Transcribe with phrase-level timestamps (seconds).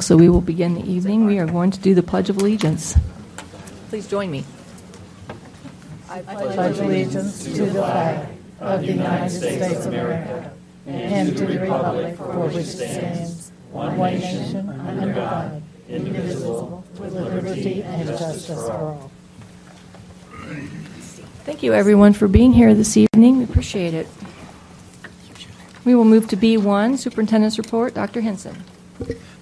[0.00, 1.26] o'clock, so we will begin the evening.
[1.26, 2.96] We are going to do the Pledge of Allegiance.
[3.88, 4.44] Please join me.
[6.08, 8.28] I pledge allegiance to the flag
[8.60, 10.52] of the United States of America
[10.86, 17.82] and to the republic for which it stands, one nation, under God, indivisible, with liberty
[17.84, 19.10] and justice for all.
[21.44, 23.38] Thank you, everyone, for being here this evening.
[23.38, 24.08] We appreciate it.
[25.84, 27.94] We will move to B1, Superintendent's Report.
[27.94, 28.20] Dr.
[28.20, 28.64] Hinson.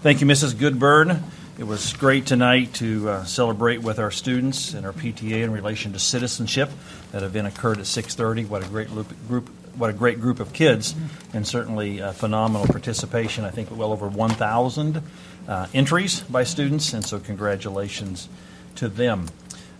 [0.01, 0.57] Thank you, Mrs.
[0.57, 1.25] Goodburn.
[1.59, 5.93] It was great tonight to uh, celebrate with our students and our PTA in relation
[5.93, 6.71] to citizenship.
[7.11, 8.47] That event occurred at 6:30.
[8.48, 8.91] What a great
[9.27, 9.48] group!
[9.77, 10.95] What a great group of kids,
[11.33, 13.45] and certainly phenomenal participation.
[13.45, 15.02] I think well over 1,000
[15.48, 18.29] uh, entries by students, and so congratulations
[18.77, 19.27] to them.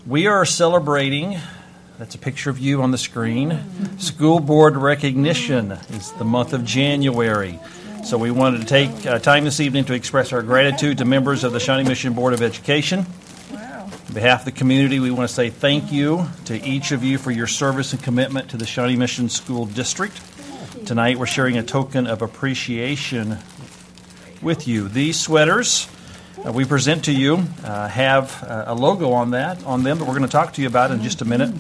[0.05, 1.39] We are celebrating
[1.99, 3.59] that's a picture of you on the screen.
[3.99, 7.59] School board recognition is the month of January.
[8.05, 11.45] So we wanted to take uh, time this evening to express our gratitude to members
[11.45, 13.07] of the Shawnee Mission Board of Education.
[13.51, 17.19] On behalf of the community, we want to say thank you to each of you
[17.19, 20.19] for your service and commitment to the Shawnee Mission School District.
[20.87, 23.39] Tonight, we're sharing a token of appreciation
[24.41, 24.89] with you.
[24.89, 25.89] These sweaters
[26.47, 30.05] uh, we present to you uh, have uh, a logo on that on them that
[30.05, 31.53] we're going to talk to you about in just a minute.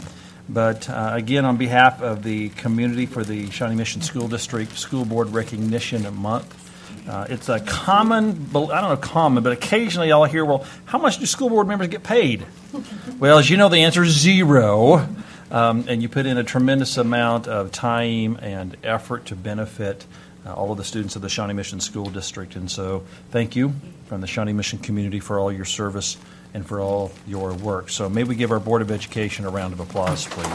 [0.48, 5.04] But uh, again, on behalf of the community for the Shawnee Mission School District School
[5.04, 6.64] Board Recognition Month,
[7.08, 11.18] uh, it's a common, I don't know common, but occasionally I'll hear, well, how much
[11.18, 12.46] do school board members get paid?
[13.18, 15.06] well, as you know, the answer is zero.
[15.50, 20.04] Um, and you put in a tremendous amount of time and effort to benefit
[20.44, 22.54] uh, all of the students of the Shawnee Mission School District.
[22.54, 23.72] And so, thank you
[24.06, 26.18] from the Shawnee Mission community for all your service
[26.54, 27.90] and for all your work.
[27.90, 30.46] So may we give our Board of Education a round of applause, please.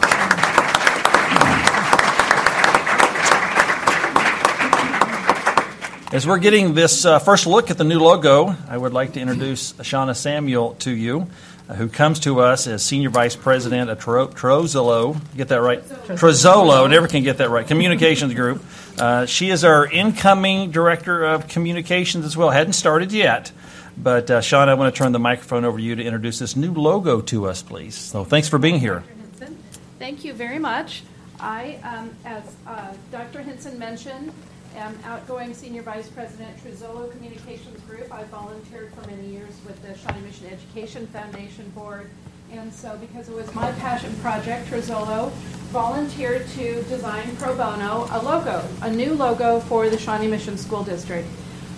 [6.14, 9.20] As we're getting this uh, first look at the new logo, I would like to
[9.20, 11.26] introduce Shauna Samuel to you,
[11.68, 15.20] uh, who comes to us as Senior Vice President of Tro- Trozzolo.
[15.36, 15.84] Get that right?
[15.84, 16.88] Trozzolo.
[16.88, 17.66] Never can get that right.
[17.66, 18.64] Communications Group.
[19.00, 22.52] Uh, she is our incoming Director of Communications as well.
[22.52, 23.52] Hadn't started yet.
[23.98, 26.56] But uh, Sean, I want to turn the microphone over to you to introduce this
[26.56, 27.96] new logo to us, please.
[27.96, 29.04] So thanks for being here.
[30.00, 31.04] Thank you very much.
[31.40, 33.42] I, um, as uh, Dr.
[33.42, 34.32] Hinson mentioned,
[34.76, 38.14] am outgoing Senior Vice President, Trozzolo Communications Group.
[38.14, 42.10] I volunteered for many years with the Shawnee Mission Education Foundation Board.
[42.52, 45.32] And so, because it was my passion project, Trozzolo
[45.72, 50.84] volunteered to design pro bono a logo, a new logo for the Shawnee Mission School
[50.84, 51.28] District.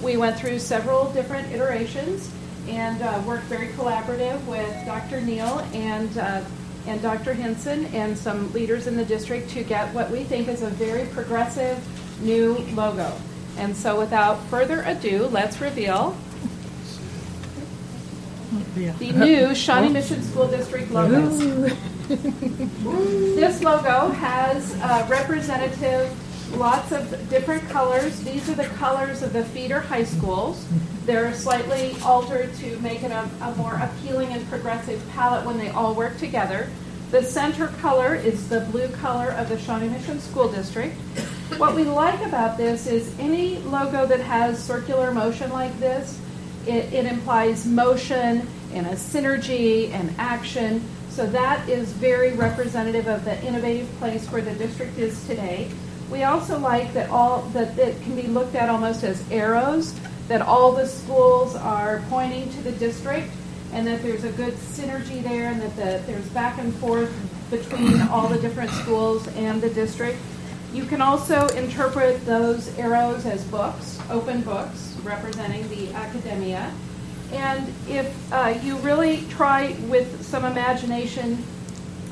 [0.06, 2.30] We went through several different iterations
[2.68, 5.20] and uh, worked very collaborative with Dr.
[5.20, 6.44] Neal and uh,
[6.86, 7.34] and Dr.
[7.34, 11.08] Hinson and some leaders in the district to get what we think is a very
[11.08, 11.84] progressive
[12.22, 13.12] new logo.
[13.58, 16.16] And so, without further ado, let's reveal
[18.76, 21.28] the new Shawnee Mission School District logo.
[22.08, 26.16] this logo has a representative
[26.56, 28.22] lots of different colors.
[28.22, 30.66] These are the colors of the feeder high schools.
[31.06, 35.70] They're slightly altered to make it a, a, more appealing and progressive palette when they
[35.70, 36.70] all work together.
[37.12, 40.96] The center color is the blue color of the Shawnee Mission School District.
[41.58, 46.20] What we like about this is any logo that has circular motion like this,
[46.66, 50.84] it, it implies motion and a synergy and action.
[51.10, 55.70] So that is very representative of the innovative place where the district is today.
[56.12, 59.94] We also like that all that it can be looked at almost as arrows,
[60.28, 63.30] that all the schools are pointing to the district,
[63.74, 67.12] and that there's a good synergy there, and that the, there's back and forth
[67.50, 70.18] between all the different schools and the district.
[70.74, 76.72] You can also interpret those arrows as books, open books, representing the academia.
[77.32, 81.44] And if uh, you really try with some imagination,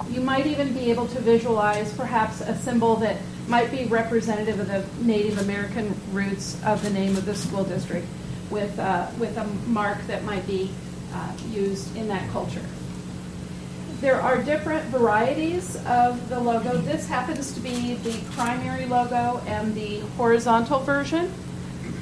[0.09, 3.17] you might even be able to visualize perhaps a symbol that
[3.47, 8.07] might be representative of the Native American roots of the name of the school district
[8.49, 10.71] with, uh, with a mark that might be
[11.13, 12.63] uh, used in that culture.
[13.99, 16.77] There are different varieties of the logo.
[16.77, 21.31] This happens to be the primary logo and the horizontal version.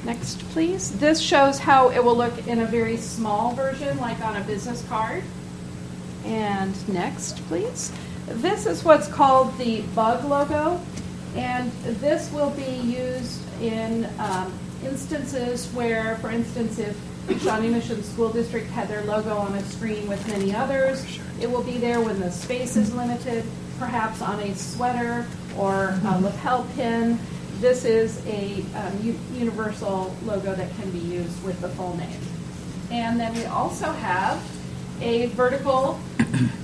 [0.04, 0.98] Next, please.
[0.98, 4.84] This shows how it will look in a very small version, like on a business
[4.88, 5.22] card.
[6.24, 7.92] And next, please.
[8.26, 10.80] This is what's called the bug logo.
[11.34, 14.52] And this will be used in um,
[14.84, 16.96] instances where, for instance, if
[17.42, 21.06] Shawnee Mission School District had their logo on a screen with many others,
[21.40, 23.44] it will be there when the space is limited,
[23.78, 25.26] perhaps on a sweater
[25.56, 27.18] or a lapel pin.
[27.60, 32.20] This is a um, universal logo that can be used with the full name.
[32.90, 34.42] And then we also have
[35.02, 36.00] a vertical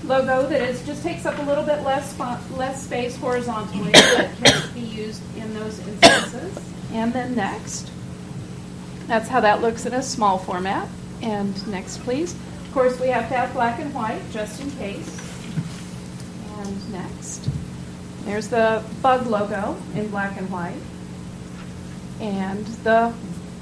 [0.05, 2.19] logo that is, just takes up a little bit less,
[2.50, 6.58] less space horizontally, but can be used in those instances.
[6.93, 7.90] And then next,
[9.06, 10.88] that's how that looks in a small format.
[11.20, 12.35] And next, please.
[12.35, 15.20] Of course, we have to have black and white, just in case.
[16.58, 17.49] And next,
[18.25, 20.81] there's the bug logo in black and white,
[22.20, 23.12] and the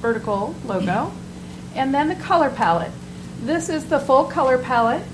[0.00, 1.12] vertical logo,
[1.74, 2.92] and then the color palette.
[3.42, 5.04] This is the full color palette.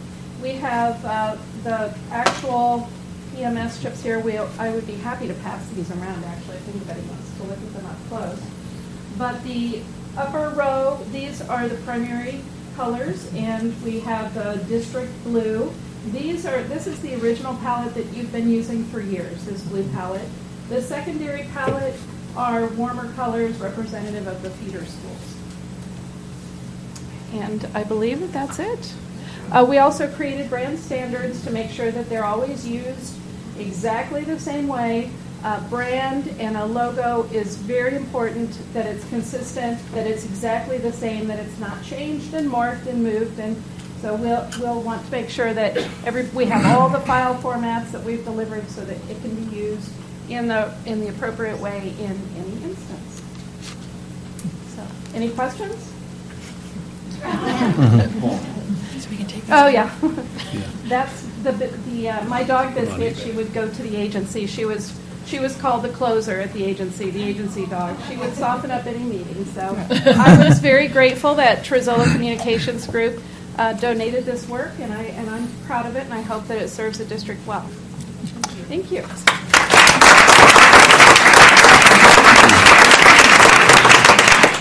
[0.42, 2.88] We have uh, the actual
[3.36, 4.20] EMS chips here.
[4.20, 7.58] We, I would be happy to pass these around, actually, if anybody wants to look
[7.58, 8.40] at them up close.
[9.18, 9.82] But the
[10.16, 12.40] upper row, these are the primary
[12.76, 15.72] colors, and we have the district blue.
[16.06, 19.86] These are, this is the original palette that you've been using for years, this blue
[19.90, 20.28] palette.
[20.68, 21.96] The secondary palette
[22.36, 25.31] are warmer colors representative of the feeder schools.
[27.32, 28.94] And I believe that that's it.
[29.50, 33.16] Uh, we also created brand standards to make sure that they're always used
[33.58, 35.10] exactly the same way.
[35.44, 40.92] Uh, brand and a logo is very important that it's consistent, that it's exactly the
[40.92, 43.38] same, that it's not changed and morphed and moved.
[43.40, 43.60] And
[44.00, 45.76] so we'll, we'll want to make sure that
[46.06, 49.56] every, we have all the file formats that we've delivered so that it can be
[49.56, 49.90] used
[50.28, 53.22] in the, in the appropriate way in any instance.
[54.76, 55.91] So, any questions?
[59.54, 59.94] Oh, yeah.
[60.84, 64.46] That's the, the, uh, my dog Biscuit, she would go to the agency.
[64.46, 67.98] She was, she was called the closer at the agency, the agency dog.
[68.08, 69.76] She would soften up any meeting, so.
[69.90, 73.22] I was very grateful that Trozzolo Communications Group
[73.58, 76.60] uh, donated this work, and I, and I'm proud of it, and I hope that
[76.60, 77.68] it serves the district well.
[78.68, 79.04] Thank you.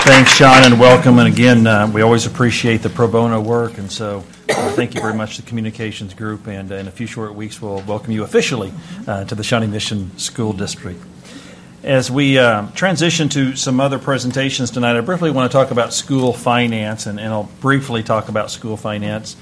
[0.04, 1.20] Thanks, Sean, and welcome.
[1.20, 5.00] And again, uh, we always appreciate the pro bono work, and so uh, thank you
[5.00, 6.48] very much to the communications group.
[6.48, 8.74] And uh, in a few short weeks, we'll welcome you officially
[9.08, 11.00] uh, to the Shawnee Mission School District.
[11.84, 15.94] As we uh, transition to some other presentations tonight, I briefly want to talk about
[15.94, 19.38] school finance, and, and I'll briefly talk about school finance.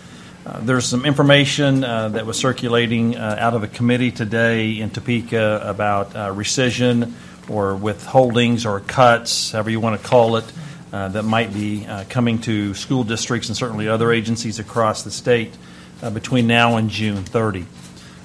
[0.45, 6.11] Uh, there's some information that was circulating out of a committee today in Topeka about
[6.11, 7.13] rescission
[7.49, 10.45] or withholdings or cuts, however you want to call it,
[10.91, 15.11] uh, that might be uh, coming to school districts and certainly other agencies across the
[15.11, 15.55] state
[16.01, 17.65] uh, between now and June 30.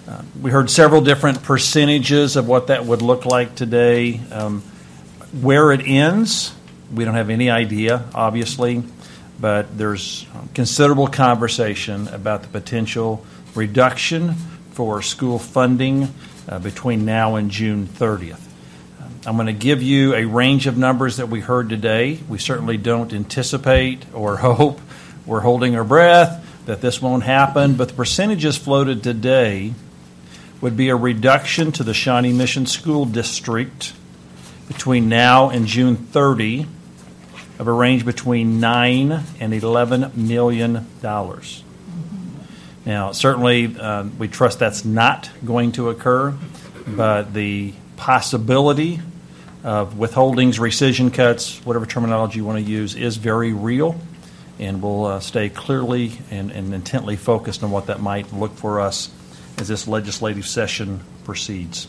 [0.06, 4.20] Uh, we heard several different percentages of what that would look like today.
[4.30, 4.62] Um,
[5.40, 6.54] where it ends,
[6.92, 8.82] we don't have any idea, obviously,
[9.40, 13.24] but there's considerable conversation about the potential
[13.54, 14.34] reduction
[14.70, 16.08] for school funding
[16.48, 18.43] uh, between now and June 30th.
[19.26, 22.20] I'm going to give you a range of numbers that we heard today.
[22.28, 24.82] We certainly don't anticipate or hope,
[25.24, 29.72] we're holding our breath that this won't happen, but the percentages floated today
[30.60, 33.94] would be a reduction to the Shawnee Mission School District
[34.68, 36.66] between now and June 30
[37.58, 41.62] of a range between 9 and 11 million dollars.
[42.84, 46.36] Now, certainly, uh, we trust that's not going to occur,
[46.86, 49.00] but the possibility
[49.64, 53.96] withholdings, rescission cuts, whatever terminology you want to use, is very real.
[54.58, 58.80] And we'll uh, stay clearly and, and intently focused on what that might look for
[58.80, 59.10] us
[59.58, 61.88] as this legislative session proceeds.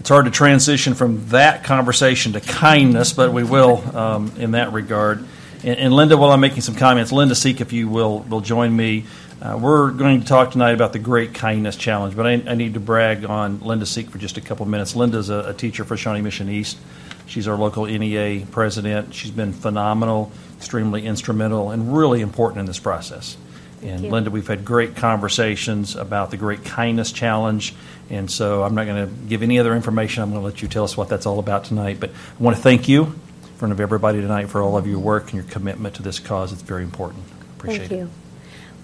[0.00, 4.72] It's hard to transition from that conversation to kindness, but we will um, in that
[4.72, 5.24] regard.
[5.62, 8.74] And, and, Linda, while I'm making some comments, Linda Sieck, if you will, will join
[8.74, 9.04] me.
[9.42, 12.74] Uh, we're going to talk tonight about the Great Kindness Challenge, but I, I need
[12.74, 14.94] to brag on Linda Sieck for just a couple minutes.
[14.94, 16.78] Linda's a, a teacher for Shawnee Mission East.
[17.26, 19.12] She's our local NEA president.
[19.12, 23.36] She's been phenomenal, extremely instrumental, and really important in this process.
[23.82, 27.74] And Linda, we've had great conversations about the Great Kindness Challenge.
[28.10, 30.22] And so I'm not going to give any other information.
[30.22, 31.98] I'm going to let you tell us what that's all about tonight.
[31.98, 35.00] But I want to thank you in front of everybody tonight for all of your
[35.00, 36.52] work and your commitment to this cause.
[36.52, 37.24] It's very important.
[37.58, 38.04] Appreciate thank you.
[38.04, 38.21] It.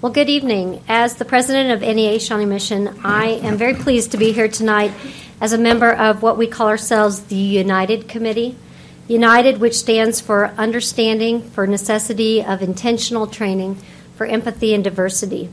[0.00, 0.84] Well, good evening.
[0.86, 4.92] As the president of NEA Shawnee Mission, I am very pleased to be here tonight
[5.40, 8.54] as a member of what we call ourselves the United Committee.
[9.08, 13.76] United, which stands for Understanding for Necessity of Intentional Training
[14.14, 15.48] for Empathy and Diversity.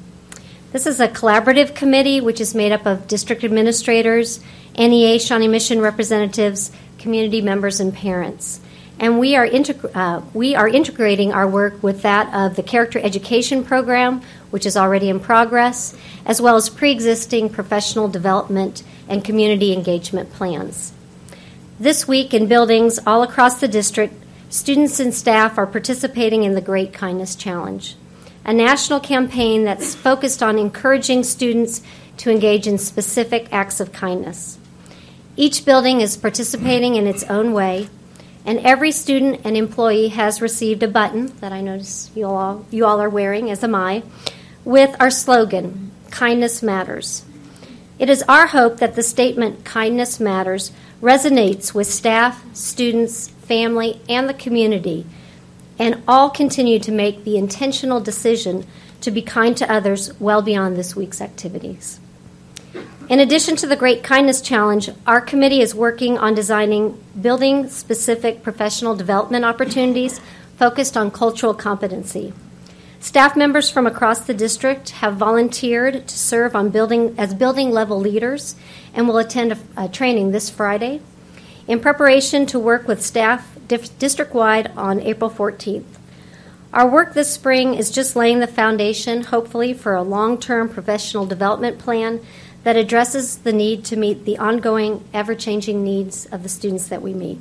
[0.72, 4.42] This is a collaborative committee which is made up of district administrators,
[4.78, 8.60] NEA Shawnee Mission representatives, community members, and parents.
[8.98, 13.00] And we are, integ- uh, we are integrating our work with that of the Character
[13.00, 14.22] Education Program,
[14.52, 20.32] which is already in progress, as well as pre existing professional development and community engagement
[20.32, 20.94] plans.
[21.78, 24.14] This week, in buildings all across the district,
[24.50, 27.98] students and staff are participating in the Great Kindness Challenge,
[28.46, 31.82] a national campaign that's focused on encouraging students
[32.16, 34.58] to engage in specific acts of kindness.
[35.36, 37.90] Each building is participating in its own way,
[38.46, 42.86] and every student and employee has received a button that I notice you all, you
[42.86, 44.04] all are wearing, as am I,
[44.64, 47.26] with our slogan, Kindness Matters.
[47.98, 50.72] It is our hope that the statement, Kindness Matters,
[51.02, 55.06] resonates with staff, students, family, and the community,
[55.80, 58.66] and all continue to make the intentional decision
[59.02, 62.00] to be kind to others well beyond this week's activities.
[63.08, 68.42] In addition to the Great Kindness Challenge, our committee is working on designing building specific
[68.42, 70.20] professional development opportunities
[70.58, 72.34] focused on cultural competency.
[73.00, 78.00] Staff members from across the district have volunteered to serve on building as building level
[78.00, 78.56] leaders
[78.92, 81.00] and will attend a, a training this Friday
[81.68, 85.86] in preparation to work with staff district wide on April 14th.
[86.74, 91.26] Our work this spring is just laying the foundation, hopefully, for a long term professional
[91.26, 92.20] development plan
[92.66, 97.00] that addresses the need to meet the ongoing, ever changing needs of the students that
[97.00, 97.38] we meet.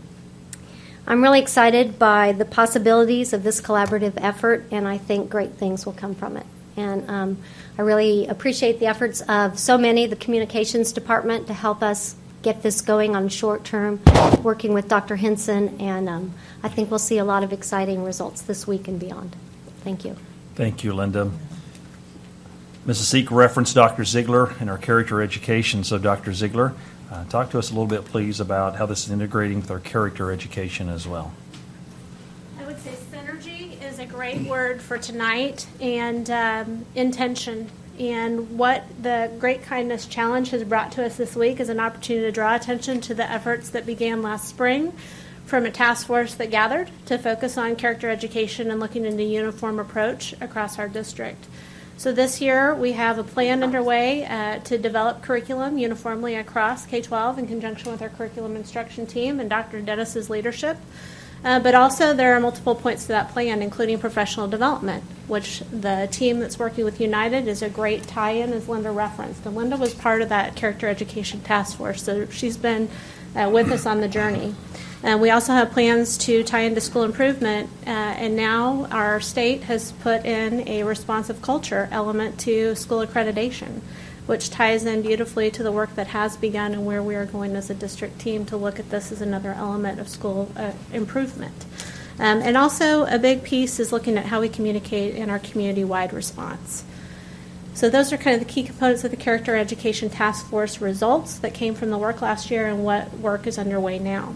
[1.06, 5.86] I'm really excited by the possibilities of this collaborative effort, and I think great things
[5.86, 6.44] will come from it.
[6.76, 7.38] And um,
[7.78, 12.62] I really appreciate the efforts of so many, the communications department, to help us get
[12.62, 14.00] this going on short term,
[14.42, 15.16] working with Dr.
[15.16, 19.00] Hinson, and um, I think we'll see a lot of exciting results this week and
[19.00, 19.36] beyond.
[19.84, 20.16] Thank you.
[20.54, 21.30] Thank you, Linda.
[22.86, 23.24] Mrs.
[23.24, 24.04] Sieck referenced Dr.
[24.04, 25.84] Ziegler in our character education.
[25.84, 26.34] So, Dr.
[26.34, 26.74] Ziegler,
[27.10, 29.80] uh, talk to us a little bit, please, about how this is integrating with our
[29.80, 31.32] character education as well.
[32.60, 37.70] I would say synergy is a great word for tonight and um, intention.
[37.98, 42.26] And what the Great Kindness Challenge has brought to us this week is an opportunity
[42.26, 44.92] to draw attention to the efforts that began last spring
[45.46, 49.78] from a task force that gathered to focus on character education and looking into uniform
[49.78, 51.46] approach across our district.
[51.96, 57.00] So this year we have a plan underway uh, to develop curriculum uniformly across K
[57.00, 59.80] 12 in conjunction with our curriculum instruction team and Dr.
[59.80, 60.76] Dennis's leadership.
[61.44, 66.08] Uh, but also, there are multiple points to that plan, including professional development, which the
[66.10, 69.44] team that's working with United is a great tie in, as Linda referenced.
[69.44, 72.88] And Linda was part of that character education task force, so she's been
[73.36, 74.54] uh, with us on the journey.
[75.04, 79.64] And we also have plans to tie into school improvement, uh, and now our state
[79.64, 83.82] has put in a responsive culture element to school accreditation,
[84.24, 87.54] which ties in beautifully to the work that has begun and where we are going
[87.54, 91.66] as a district team to look at this as another element of school uh, improvement.
[92.18, 95.84] Um, and also, a big piece is looking at how we communicate in our community
[95.84, 96.82] wide response.
[97.74, 101.38] So, those are kind of the key components of the Character Education Task Force results
[101.40, 104.32] that came from the work last year and what work is underway now.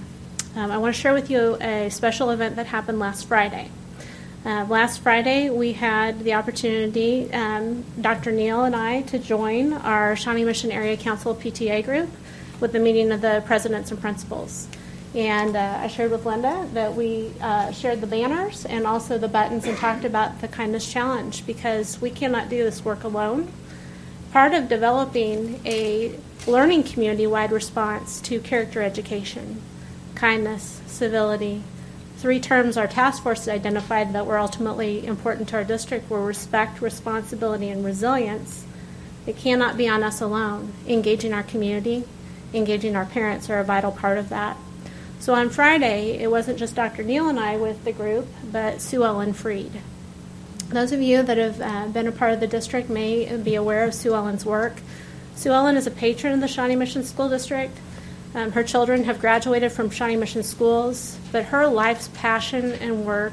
[0.57, 3.71] Um, I want to share with you a special event that happened last Friday.
[4.45, 8.33] Uh, last Friday, we had the opportunity, um, Dr.
[8.33, 12.09] Neal and I, to join our Shawnee Mission Area Council PTA group
[12.61, 14.69] with the meeting of the presidents and principals.
[15.15, 19.29] And uh, I shared with Linda that we uh, shared the banners and also the
[19.29, 23.53] buttons and talked about the Kindness Challenge because we cannot do this work alone.
[24.33, 29.61] Part of developing a learning community wide response to character education
[30.19, 31.63] kindness, civility.
[32.17, 36.83] Three terms our task force identified that were ultimately important to our district were respect,
[36.83, 38.67] responsibility, and resilience.
[39.27, 40.73] It cannot be on us alone.
[40.89, 42.05] Engaging our community,
[42.53, 44.57] engaging our parents are a vital part of that.
[45.21, 47.05] So on Friday, it wasn't just Dr.
[47.05, 49.83] Neal and I with the group, but Sue Ellen Fried.
[50.69, 53.85] Those of you that have uh, been a part of the district may be aware
[53.85, 54.75] of Sue Ellen's work.
[55.37, 57.77] Sue Ellen is a patron of the Shawnee Mission School District.
[58.35, 63.33] Um, her children have graduated from Shawnee Mission schools, but her life's passion and work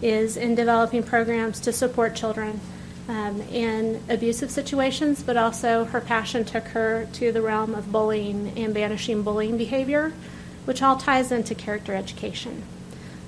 [0.00, 2.60] is in developing programs to support children
[3.08, 8.52] um, in abusive situations, but also her passion took her to the realm of bullying
[8.56, 10.12] and banishing bullying behavior,
[10.66, 12.62] which all ties into character education.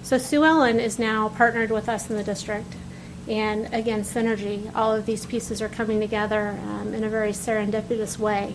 [0.02, 2.74] So Sue Ellen is now partnered with us in the district.
[3.26, 8.18] And again, synergy, all of these pieces are coming together um, in a very serendipitous
[8.18, 8.54] way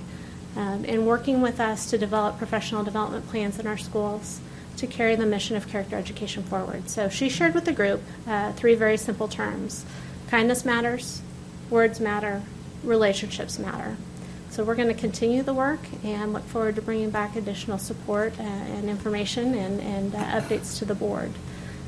[0.56, 4.40] um, and working with us to develop professional development plans in our schools
[4.78, 6.90] to carry the mission of character education forward.
[6.90, 9.86] So she shared with the group uh, three very simple terms
[10.30, 11.22] kindness matters,
[11.70, 12.42] words matter,
[12.84, 13.96] relationships matter.
[14.50, 18.40] So we're going to continue the work and look forward to bringing back additional support
[18.40, 21.32] uh, and information and, and uh, updates to the board.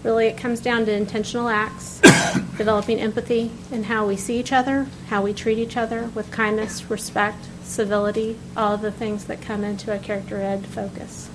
[0.04, 2.00] Really, it comes down to intentional acts,
[2.58, 6.90] developing empathy in how we see each other, how we treat each other with kindness,
[6.90, 11.30] respect, civility, all of the things that come into a character ed focus.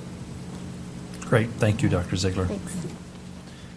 [1.21, 1.49] Great.
[1.51, 2.17] Thank you, Dr.
[2.17, 2.47] Ziegler.
[2.47, 2.77] Thanks.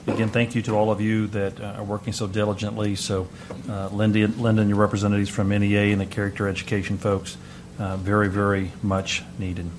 [0.07, 2.95] again, thank you to all of you that uh, are working so diligently.
[2.95, 3.27] So,
[3.69, 7.37] uh, Lindy, Linda and your representatives from NEA and the character education folks,
[7.79, 9.69] uh, very, very much needed.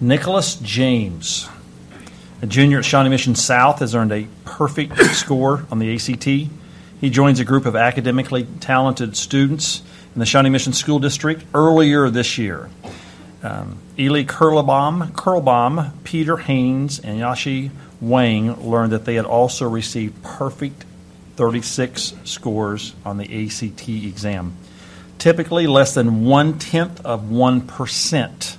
[0.00, 1.48] Nicholas James,
[2.42, 6.24] a junior at Shawnee Mission South, has earned a perfect score on the ACT.
[6.24, 9.82] He joins a group of academically talented students
[10.14, 12.70] in the Shawnee Mission School District earlier this year.
[13.42, 20.84] Um, Kurlbaum, Kurlbaum, Peter Haynes, and Yashi Wang learned that they had also received perfect
[21.36, 24.54] 36 scores on the ACT exam.
[25.18, 28.56] Typically, less than one tenth of 1%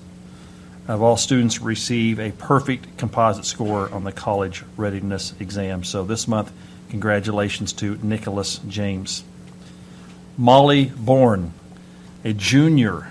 [0.87, 5.83] of all students receive a perfect composite score on the college readiness exam.
[5.83, 6.51] So this month,
[6.89, 9.23] congratulations to Nicholas James.
[10.37, 11.53] Molly Born,
[12.25, 13.09] a junior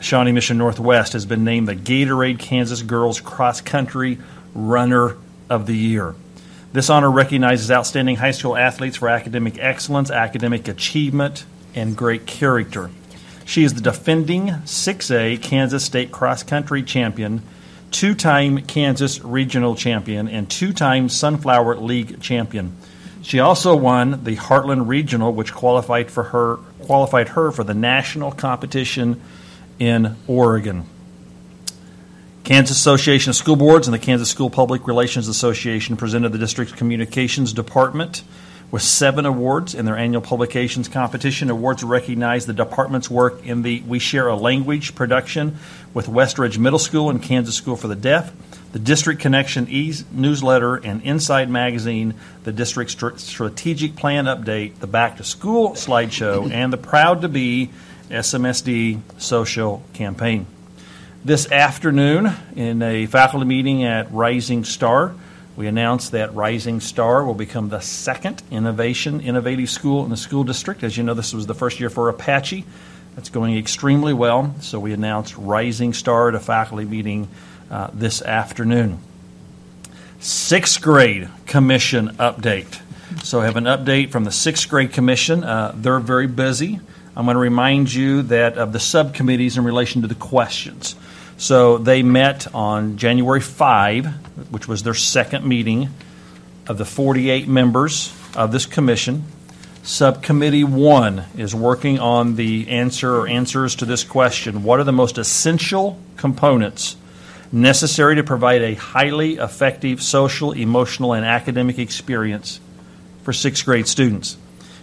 [0.00, 4.18] Shawnee Mission Northwest, has been named the Gatorade Kansas Girls Cross Country
[4.54, 5.16] Runner
[5.48, 6.16] of the Year.
[6.72, 11.44] This honor recognizes outstanding high school athletes for academic excellence, academic achievement,
[11.76, 12.90] and great character.
[13.44, 17.42] She is the defending 6A Kansas State cross country champion,
[17.92, 22.76] two time Kansas regional champion, and two time Sunflower League champion.
[23.24, 28.30] She also won the Heartland Regional, which qualified for her qualified her for the national
[28.30, 29.20] competition
[29.78, 30.84] in Oregon.
[32.44, 36.74] Kansas Association of School Boards and the Kansas School Public Relations Association presented the district's
[36.74, 38.22] communications department
[38.70, 41.48] with seven awards in their annual publications competition.
[41.48, 45.56] Awards recognize the department's work in the We Share a Language production
[45.94, 48.32] with Westridge Middle School and Kansas School for the Deaf,
[48.74, 52.12] the District Connection e newsletter and Inside Magazine,
[52.42, 52.90] the district
[53.20, 57.70] strategic plan update, the Back to School slideshow, and the Proud to Be
[58.10, 60.46] SMSD social campaign.
[61.24, 65.14] This afternoon, in a faculty meeting at Rising Star,
[65.54, 70.42] we announced that Rising Star will become the second innovation innovative school in the school
[70.42, 70.82] district.
[70.82, 72.64] As you know, this was the first year for Apache.
[73.14, 74.52] That's going extremely well.
[74.62, 77.28] So we announced Rising Star at a faculty meeting
[77.74, 79.00] uh, this afternoon.
[80.20, 82.80] Sixth grade commission update.
[83.24, 85.42] So I have an update from the sixth grade commission.
[85.42, 86.78] Uh, they're very busy.
[87.16, 90.94] I'm going to remind you that of the subcommittees in relation to the questions.
[91.36, 95.88] So they met on January 5, which was their second meeting
[96.68, 99.24] of the 48 members of this commission.
[99.82, 104.92] Subcommittee 1 is working on the answer or answers to this question What are the
[104.92, 106.94] most essential components
[107.52, 112.60] necessary to provide a highly effective social, emotional, and academic experience
[113.22, 114.36] for sixth grade students?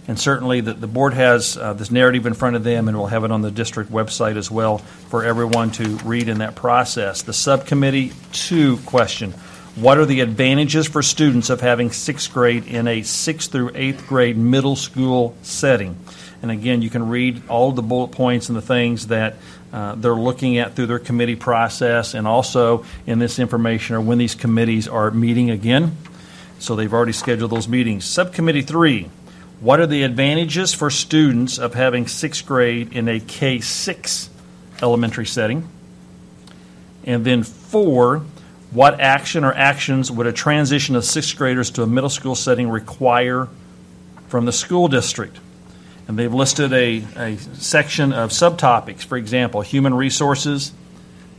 [0.08, 3.06] And certainly, the, the board has uh, this narrative in front of them, and we'll
[3.06, 7.22] have it on the district website as well for everyone to read in that process.
[7.22, 9.32] The subcommittee two question
[9.74, 14.06] What are the advantages for students of having sixth grade in a sixth through eighth
[14.06, 15.96] grade middle school setting?
[16.42, 19.36] And again, you can read all the bullet points and the things that
[19.72, 24.18] uh, they're looking at through their committee process, and also in this information are when
[24.18, 25.96] these committees are meeting again.
[26.58, 28.04] So they've already scheduled those meetings.
[28.04, 29.08] Subcommittee three
[29.62, 34.28] what are the advantages for students of having sixth grade in a K 6
[34.82, 35.68] elementary setting?
[37.04, 38.24] And then, four,
[38.72, 42.68] what action or actions would a transition of sixth graders to a middle school setting
[42.68, 43.48] require
[44.28, 45.38] from the school district?
[46.08, 50.72] And they've listed a, a section of subtopics, for example, human resources,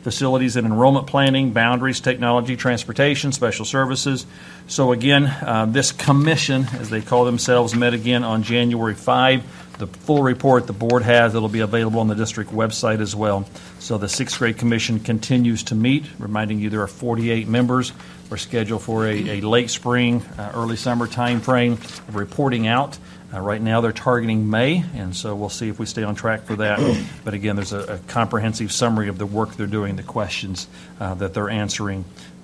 [0.04, 4.26] facilities and enrollment planning, boundaries, technology, transportation, special services.
[4.68, 9.78] So, again, uh, this commission, as they call themselves, met again on January 5.
[9.80, 13.46] The full report the board has, it'll be available on the district website as well.
[13.80, 17.94] So, the sixth grade commission continues to meet, reminding you there are 48 members.
[18.30, 22.98] We're scheduled for a, a late spring, uh, early summer time frame of reporting out.
[23.34, 26.44] Uh, right now, they're targeting May, and so we'll see if we stay on track
[26.44, 26.80] for that.
[27.24, 30.68] But again, there's a, a comprehensive summary of the work they're doing, the questions
[31.00, 32.04] uh, that they're answering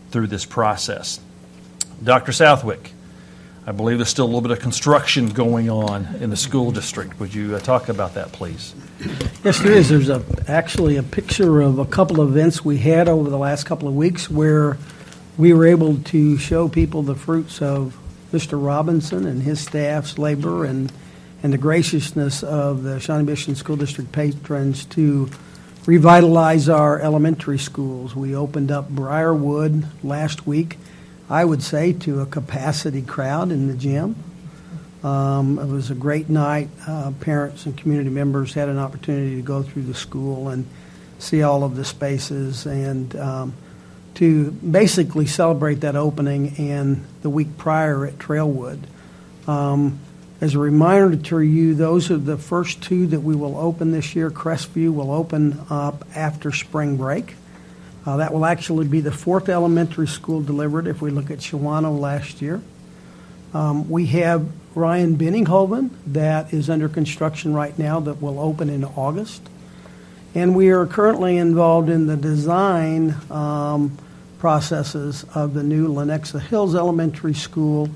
[0.10, 1.20] through this process.
[2.02, 2.32] Dr.
[2.32, 2.94] Southwick,
[3.68, 7.20] I believe there's still a little bit of construction going on in the school district.
[7.20, 8.74] Would you uh, talk about that, please?
[9.44, 9.90] Yes, there is.
[9.90, 13.66] There's a, actually a picture of a couple of events we had over the last
[13.66, 14.78] couple of weeks where
[15.38, 17.98] we were able to show people the fruits of
[18.32, 18.64] Mr.
[18.64, 20.92] Robinson and his staff's labor and,
[21.42, 25.30] and the graciousness of the Shawnee Mission School District patrons to
[25.86, 28.16] revitalize our elementary schools.
[28.16, 30.78] We opened up Briarwood last week,
[31.30, 34.16] I would say, to a capacity crowd in the gym.
[35.04, 36.70] Um, it was a great night.
[36.86, 40.68] Uh, parents and community members had an opportunity to go through the school and
[41.18, 42.66] see all of the spaces.
[42.66, 43.54] And um,
[44.16, 48.80] to basically celebrate that opening and the week prior at Trailwood.
[49.48, 50.00] Um,
[50.42, 54.16] As a reminder to you, those are the first two that we will open this
[54.16, 54.32] year.
[54.32, 57.36] Crestview will open up after spring break.
[58.06, 62.00] Uh, That will actually be the fourth elementary school delivered if we look at Shawanoe
[62.00, 62.62] last year.
[63.54, 68.86] Um, We have Rhein Benninghoven that is under construction right now that will open in
[68.86, 69.42] August.
[70.36, 73.98] And we are currently involved in the design um,
[74.38, 77.90] processes of the new Lenexa Hills Elementary School,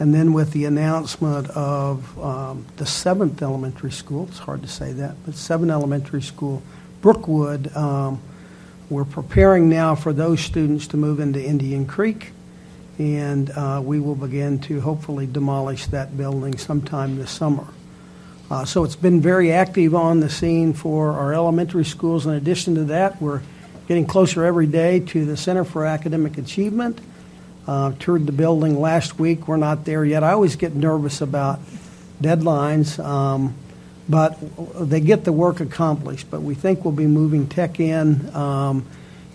[0.00, 4.92] and then with the announcement of um, the seventh elementary school, it's hard to say
[4.94, 6.60] that, but seventh elementary school,
[7.02, 8.20] Brookwood, um,
[8.88, 12.32] we're preparing now for those students to move into Indian Creek,
[12.98, 17.66] and uh, we will begin to hopefully demolish that building sometime this summer.
[18.50, 22.26] Uh, So it's been very active on the scene for our elementary schools.
[22.26, 23.42] In addition to that, we're
[23.86, 27.00] getting closer every day to the Center for Academic Achievement.
[27.68, 29.46] Uh, Toured the building last week.
[29.46, 30.24] We're not there yet.
[30.24, 31.60] I always get nervous about
[32.20, 33.54] deadlines, um,
[34.08, 34.36] but
[34.80, 36.28] they get the work accomplished.
[36.28, 38.84] But we think we'll be moving tech in um,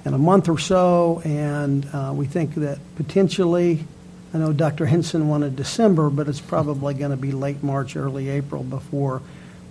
[0.04, 3.86] in a month or so, and uh, we think that potentially
[4.36, 4.86] I know Dr.
[4.86, 9.22] Hinson wanted December, but it's probably going to be late March, early April before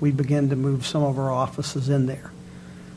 [0.01, 2.33] we begin to move some of our offices in there.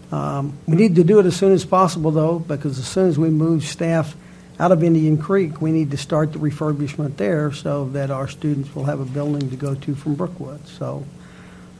[0.10, 3.20] Um, we need to do it as soon as possible, though, because as soon as
[3.20, 4.16] we move staff
[4.58, 8.74] out of Indian Creek, we need to start the refurbishment there so that our students
[8.74, 10.66] will have a building to go to from Brookwood.
[10.70, 11.06] So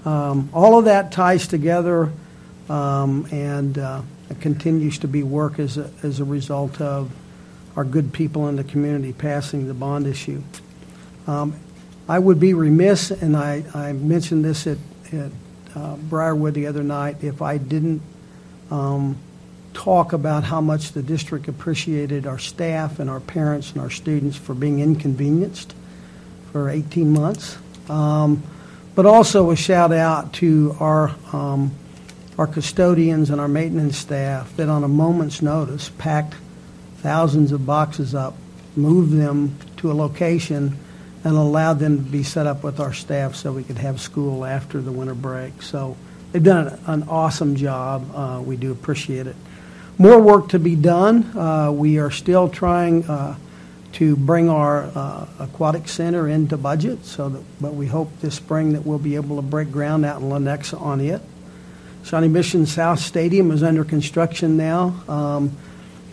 [0.04, 2.12] um, all of that ties together,
[2.68, 4.02] um, and uh,
[4.42, 7.10] continues to be work as a, as a result of
[7.78, 10.42] our good people in the community passing the bond issue.
[11.28, 11.56] Um,
[12.10, 14.80] I would be remiss, and I, I mentioned this at,
[15.14, 15.32] at
[15.76, 18.02] uh, Briarwood the other night, if I didn't
[18.72, 19.16] um,
[19.74, 24.36] talk about how much the district appreciated our staff and our parents and our students
[24.36, 25.76] for being inconvenienced
[26.52, 27.58] for 18 months.
[27.90, 28.42] Um,
[28.96, 31.72] but also a shout out to our um,
[32.40, 36.36] our custodians and our maintenance staff that on a moment's notice packed
[36.98, 38.36] thousands of boxes up,
[38.76, 40.78] moved them to a location,
[41.24, 44.46] and allowed them to be set up with our staff so we could have school
[44.46, 45.62] after the winter break.
[45.62, 45.98] So
[46.32, 48.16] they've done an, awesome job.
[48.16, 49.36] Uh, we do appreciate it.
[49.98, 51.24] More work to be done.
[51.38, 53.36] Uh, we are still trying uh,
[53.94, 58.74] to bring our uh, aquatic center into budget, so that, but we hope this spring
[58.74, 61.22] that we'll be able to break ground out in Lenexa on it.
[62.04, 65.04] Shawnee Mission South Stadium is under construction now.
[65.10, 65.58] Um,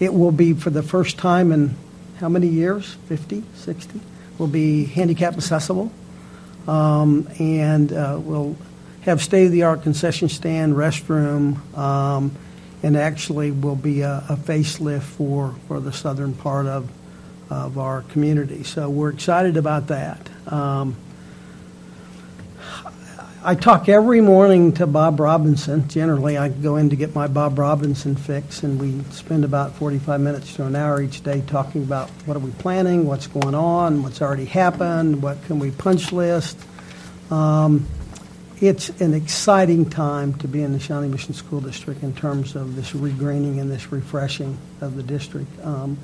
[0.00, 1.76] it will be for the first time in
[2.18, 2.96] how many years?
[3.08, 4.00] 50, 60?
[4.38, 5.92] Will be handicap accessible.
[6.66, 8.56] Um, and uh, we'll
[9.02, 12.34] have state of the art concession stand, restroom, um,
[12.82, 16.90] and actually will be a, a facelift for, for the southern part of,
[17.50, 18.62] of our community.
[18.64, 20.28] So we're excited about that.
[20.46, 20.96] Um,
[23.46, 25.86] I talk every morning to Bob Robinson.
[25.86, 30.18] Generally, I go in to get my Bob Robinson fix, and we spend about 45
[30.18, 34.02] minutes to an hour each day talking about what are we planning, what's going on,
[34.02, 36.58] what's already happened, what can we punch list.
[37.30, 37.86] Um,
[38.62, 42.76] it's an exciting time to be in the Shawnee Mission School District in terms of
[42.76, 45.50] this regreening and this refreshing of the district.
[45.62, 45.98] Um,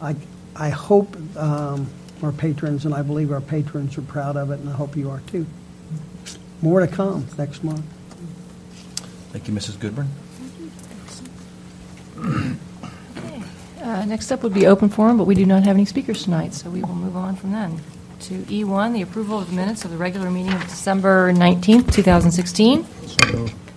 [0.00, 0.16] I,
[0.56, 1.86] I hope um,
[2.22, 5.10] our patrons, and I believe our patrons are proud of it, and I hope you
[5.10, 5.44] are too.
[6.64, 7.84] More to come next month.
[9.32, 9.78] Thank you, Mrs.
[9.78, 10.08] Goodburn.
[13.82, 16.54] Uh, Next up would be open forum, but we do not have any speakers tonight,
[16.54, 17.80] so we will move on from then.
[18.20, 22.84] To E1, the approval of the minutes of the regular meeting of December 19th, 2016.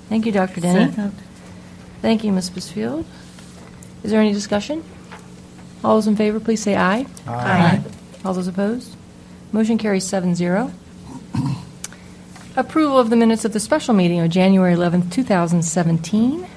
[0.08, 0.62] Thank you, Dr.
[0.62, 1.12] Denny.
[2.02, 2.50] Thank you, Ms.
[2.52, 3.04] Bisfield.
[4.04, 4.82] Is there any discussion?
[5.84, 7.06] All those in favor, please say aye.
[7.28, 7.84] Aye.
[8.24, 8.96] All those opposed?
[9.52, 10.72] Motion carries seven zero.
[12.58, 16.48] Approval of the minutes of the special meeting of January 11th, 2017.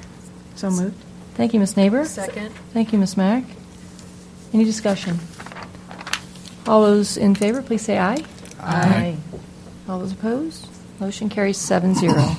[0.54, 0.96] So moved.
[1.34, 1.76] Thank you, Ms.
[1.76, 2.06] Neighbor.
[2.06, 2.50] Second.
[2.72, 3.18] Thank you, Ms.
[3.18, 3.44] Mack.
[4.54, 5.18] Any discussion?
[6.66, 8.24] All those in favor, please say aye.
[8.60, 9.16] Aye.
[9.88, 10.68] All those opposed?
[11.00, 12.30] Motion carries seven zero.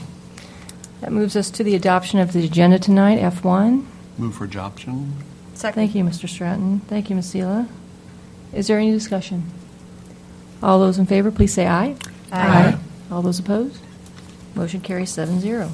[1.02, 3.86] That moves us to the adoption of the agenda tonight, F1.
[4.18, 5.14] Move for adoption.
[5.54, 5.76] Second.
[5.76, 6.28] Thank you, Mr.
[6.28, 6.80] Stratton.
[6.82, 7.34] Thank you, Ms.
[7.34, 7.68] Seela.
[8.54, 9.50] Is there any discussion?
[10.64, 11.96] All those in favor, please say aye.
[12.32, 12.78] Aye.
[13.12, 13.82] All those opposed?
[14.56, 15.70] Motion carries 7-0.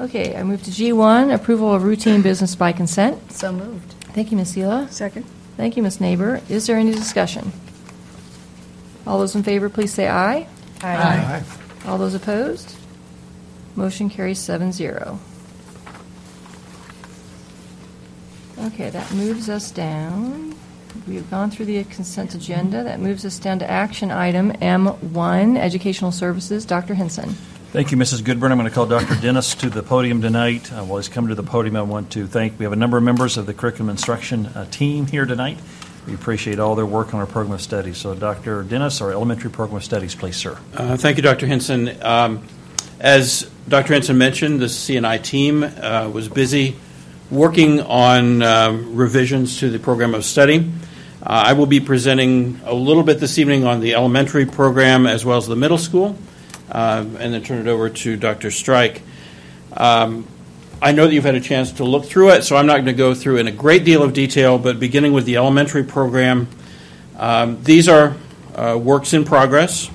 [0.00, 3.32] Okay, I move to G1, approval of routine business by consent.
[3.32, 3.92] So moved.
[4.12, 4.56] Thank you, Ms.
[4.56, 4.90] Seela.
[4.90, 5.26] Second.
[5.56, 6.00] Thank you, Ms.
[6.00, 6.40] Neighbor.
[6.48, 7.52] Is there any discussion?
[9.06, 10.48] All those in favor, please say aye.
[10.82, 11.44] Aye.
[11.86, 12.74] All those opposed?
[13.76, 15.18] Motion carries 7-0.
[18.66, 20.53] Okay, that moves us down.
[21.06, 22.82] We've gone through the consent agenda.
[22.82, 26.64] That moves us down to action item M1, Educational Services.
[26.64, 26.94] Dr.
[26.94, 27.30] Hinson.
[27.72, 28.24] Thank you, Mrs.
[28.24, 28.52] Goodburn.
[28.52, 29.20] I'm going to call Dr.
[29.20, 30.72] Dennis to the podium tonight.
[30.72, 32.96] Uh, While he's coming to the podium, I want to thank, we have a number
[32.96, 35.58] of members of the curriculum instruction uh, team here tonight.
[36.06, 37.98] We appreciate all their work on our program of studies.
[37.98, 38.62] So Dr.
[38.62, 40.58] Dennis, our elementary program of studies, please, sir.
[40.72, 41.46] Uh, Thank you, Dr.
[41.46, 42.00] Hinson.
[42.02, 42.46] Um,
[43.00, 43.92] As Dr.
[43.94, 46.76] Hinson mentioned, the CNI team uh, was busy
[47.30, 50.70] working on um, revisions to the program of study.
[51.24, 55.24] Uh, I will be presenting a little bit this evening on the elementary program as
[55.24, 56.18] well as the middle school,
[56.70, 58.50] um, and then turn it over to Dr.
[58.50, 59.00] Strike.
[59.74, 60.26] Um,
[60.82, 62.84] I know that you've had a chance to look through it, so I'm not going
[62.86, 66.46] to go through in a great deal of detail, but beginning with the elementary program,
[67.16, 68.14] um, these are
[68.54, 69.90] uh, works in progress.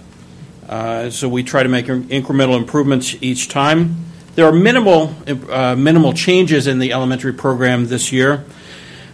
[0.67, 4.03] Uh, so we try to make incremental improvements each time.
[4.33, 8.45] There are minimal uh, minimal changes in the elementary program this year.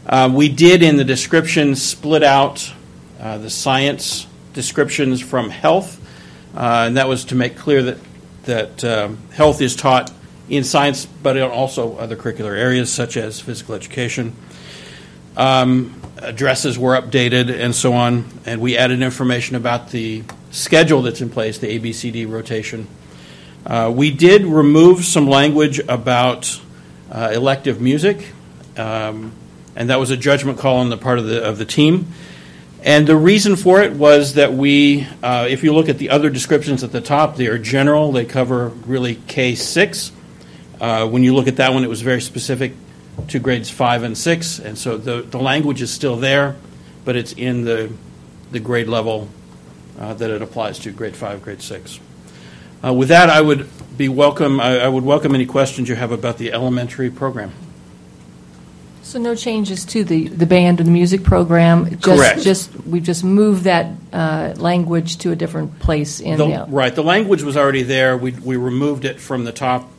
[0.06, 2.72] Uh, we did in the description split out
[3.20, 6.00] uh, the science descriptions from health,
[6.56, 7.98] uh, and that was to make clear that
[8.44, 10.12] that um, health is taught
[10.50, 14.36] in science, but also other curricular areas such as physical education.
[15.36, 21.22] Um, addresses were updated and so on, and we added information about the schedule that's
[21.22, 22.88] in place, the ABCD rotation.
[23.66, 26.62] Uh, we did remove some language about
[27.12, 28.32] uh, elective music,
[28.78, 29.34] um,
[29.76, 32.08] and that was a judgment call on the part of the of the team.
[32.84, 36.30] And the reason for it was that we, uh, if you look at the other
[36.30, 38.12] descriptions at the top, they are general.
[38.12, 40.12] They cover really K six.
[40.80, 42.74] Uh, when you look at that one, it was very specific
[43.30, 46.56] to grades five and six, and so the the language is still there,
[47.06, 47.92] but it's in the
[48.52, 49.30] the grade level
[50.00, 52.00] uh, that it applies to, grade five, grade six.
[52.84, 54.60] Uh, with that, I would be welcome.
[54.60, 57.52] I, I would welcome any questions you have about the elementary program.
[59.16, 61.90] So no changes to the, the band or the music program?
[61.90, 62.42] Just- Correct.
[62.42, 66.66] Just, we've just moved that uh, language to a different place in The- the...
[66.68, 68.18] right, the language was already there.
[68.18, 69.90] We we removed it from the top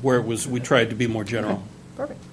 [0.00, 0.48] where it was.
[0.48, 1.62] We tried to be more general.
[1.98, 2.24] Perfect.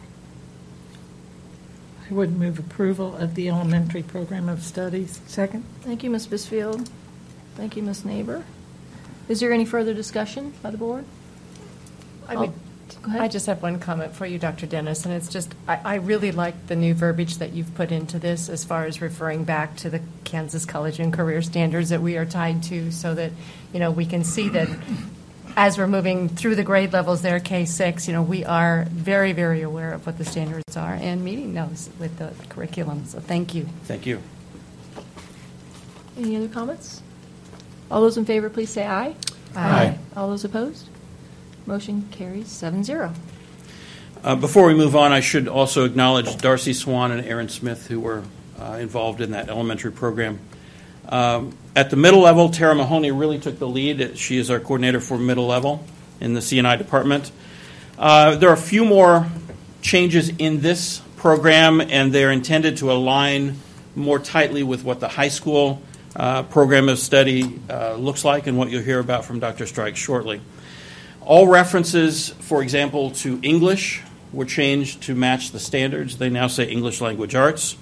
[2.09, 5.19] I would move approval of the elementary program of studies.
[5.27, 5.65] Second.
[5.81, 6.27] Thank you, Ms.
[6.27, 6.89] Bisfield.
[7.57, 8.05] Thank you, Ms.
[8.05, 8.45] Neighbor.
[9.27, 11.03] Is there any further discussion by the board?
[12.29, 12.53] I would,
[13.01, 13.21] Go ahead.
[13.21, 14.65] I just have one comment for you, Dr.
[14.65, 18.19] Dennis, and it's just, I, I really like the new verbiage that you've put into
[18.19, 22.17] this as far as referring back to the Kansas College and Career Standards that we
[22.17, 23.31] are tied to, so that,
[23.73, 24.67] you know, we can see that
[25.55, 29.61] as we're moving through the grade levels there, K-6, you know, we are very, very
[29.61, 33.65] aware of what the standards are and meeting those with the curriculum, so thank you.
[33.85, 34.21] Thank you.
[36.17, 37.01] Any other comments?
[37.89, 39.15] All those in favor, please say aye.
[39.55, 39.97] Aye.
[40.15, 40.89] All those opposed?
[41.65, 43.13] Motion carries seven zero.
[44.23, 47.99] Uh, Before we move on, I should also acknowledge Darcy Swan and Aaron Smith, who
[47.99, 48.23] were
[48.59, 50.39] uh, involved in that elementary program.
[51.07, 54.17] Um, At the middle level, Tara Mahoney really took the lead.
[54.17, 55.85] She is our coordinator for middle level
[56.19, 57.31] in the CNI department.
[57.97, 59.27] Uh, There are a few more
[59.81, 63.57] changes in this program, and they're intended to align
[63.95, 65.81] more tightly with what the high school
[66.15, 69.65] uh, program of study uh, looks like and what you'll hear about from Dr.
[69.65, 70.41] Strike shortly.
[71.29, 74.01] All references, for example, to English
[74.33, 76.17] were changed to match the standards.
[76.17, 77.77] They now say English language arts.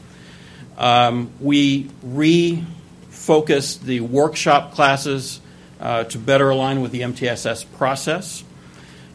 [0.77, 5.39] Um, we refocused the workshop classes
[5.79, 8.43] uh, to better align with the MTSS process.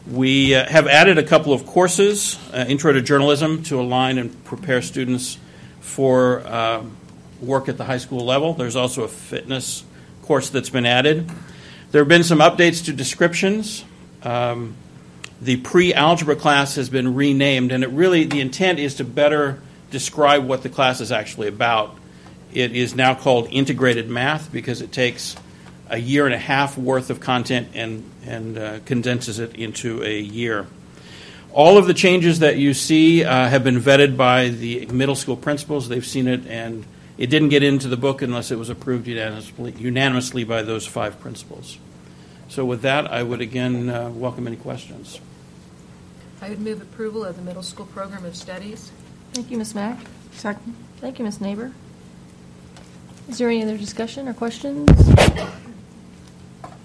[0.09, 4.43] We uh, have added a couple of courses, uh, Intro to Journalism, to align and
[4.45, 5.37] prepare students
[5.79, 6.83] for uh,
[7.39, 8.55] work at the high school level.
[8.55, 9.83] There's also a fitness
[10.23, 11.29] course that's been added.
[11.91, 13.85] There have been some updates to descriptions.
[14.23, 14.75] Um,
[15.41, 20.45] the pre-algebra class has been renamed, and it really the intent is to better describe
[20.45, 21.95] what the class is actually about.
[22.53, 25.35] It is now called integrated math because it takes
[25.89, 30.19] a year and a half worth of content and and uh, condenses it into a
[30.19, 30.67] year.
[31.51, 35.35] All of the changes that you see uh, have been vetted by the middle school
[35.35, 35.87] principals.
[35.87, 36.85] They've seen it, and
[37.17, 41.19] it didn't get into the book unless it was approved unanimously, unanimously by those five
[41.19, 41.77] principals.
[42.53, 45.19] So, with that, I would again uh, welcome any questions.
[46.39, 48.91] I would move approval of the middle school program of studies.
[49.31, 49.73] Thank you, Ms.
[49.73, 49.97] Mack.
[50.33, 50.75] Second.
[50.97, 51.41] Thank you, Ms.
[51.41, 51.71] Neighbor.
[53.27, 54.87] Is there any other discussion or questions?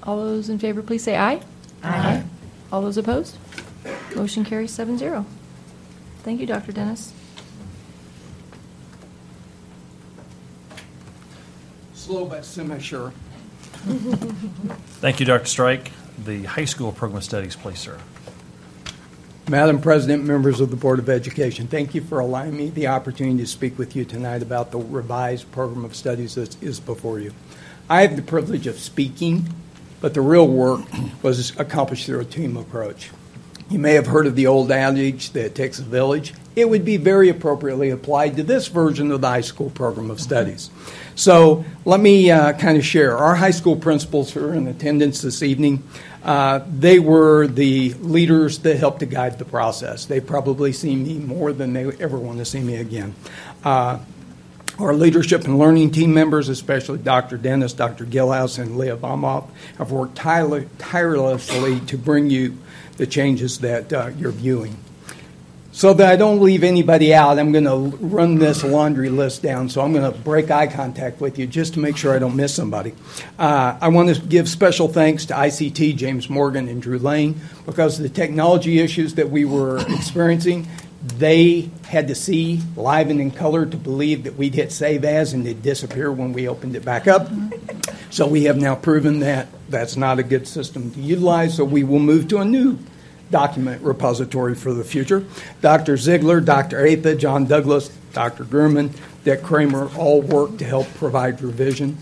[0.04, 1.42] All those in favor, please say aye.
[1.82, 2.22] Aye.
[2.72, 3.36] All those opposed?
[4.16, 5.26] Motion carries seven zero.
[6.22, 6.72] Thank you, Dr.
[6.72, 7.12] Dennis.
[11.92, 13.12] Slow but semi-sure.
[15.00, 15.46] Thank you, Dr.
[15.46, 15.92] Strike.
[16.24, 17.98] The high school program of studies, please, sir.
[19.48, 23.38] Madam President, members of the Board of Education, thank you for allowing me the opportunity
[23.38, 27.32] to speak with you tonight about the revised program of studies that is before you.
[27.88, 29.48] I have the privilege of speaking,
[30.02, 30.80] but the real work
[31.22, 33.10] was accomplished through a team approach.
[33.70, 36.32] You may have heard of the old adage that takes a village.
[36.56, 40.20] It would be very appropriately applied to this version of the high school program of
[40.20, 40.70] studies.
[41.14, 43.16] So let me uh, kind of share.
[43.18, 45.82] Our high school principals who are in attendance this evening,
[46.24, 50.06] uh, they were the leaders that helped to guide the process.
[50.06, 53.14] They probably see me more than they ever want to see me again.
[53.62, 53.98] Uh,
[54.78, 57.36] our leadership and learning team members, especially Dr.
[57.36, 58.06] Dennis, Dr.
[58.06, 62.56] Gillhouse, and Leah Baumhoff, have worked tire- tirelessly to bring you
[62.98, 64.76] the changes that uh, you're viewing.
[65.70, 69.68] So that I don't leave anybody out, I'm going to run this laundry list down.
[69.68, 72.34] So I'm going to break eye contact with you just to make sure I don't
[72.34, 72.94] miss somebody.
[73.38, 77.98] Uh, I want to give special thanks to ICT, James Morgan, and Drew Lane, because
[77.98, 80.66] of the technology issues that we were experiencing.
[81.02, 85.32] They had to see live and in color to believe that we'd hit save as
[85.32, 87.28] and it'd disappear when we opened it back up.
[88.10, 91.56] So we have now proven that that's not a good system to utilize.
[91.56, 92.78] So we will move to a new
[93.30, 95.24] document repository for the future.
[95.60, 95.96] Dr.
[95.96, 96.84] Ziegler, Dr.
[96.84, 98.44] Atha, John Douglas, Dr.
[98.44, 98.90] Gurman,
[99.24, 101.98] Dick Kramer all worked to help provide revision.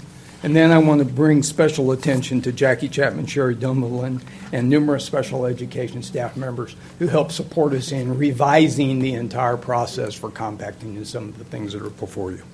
[0.47, 5.05] And then I want to bring special attention to Jackie Chapman, Sherry Dumoulin, and numerous
[5.05, 10.97] special education staff members who helped support us in revising the entire process for compacting
[10.97, 12.45] and some of the things that are before you.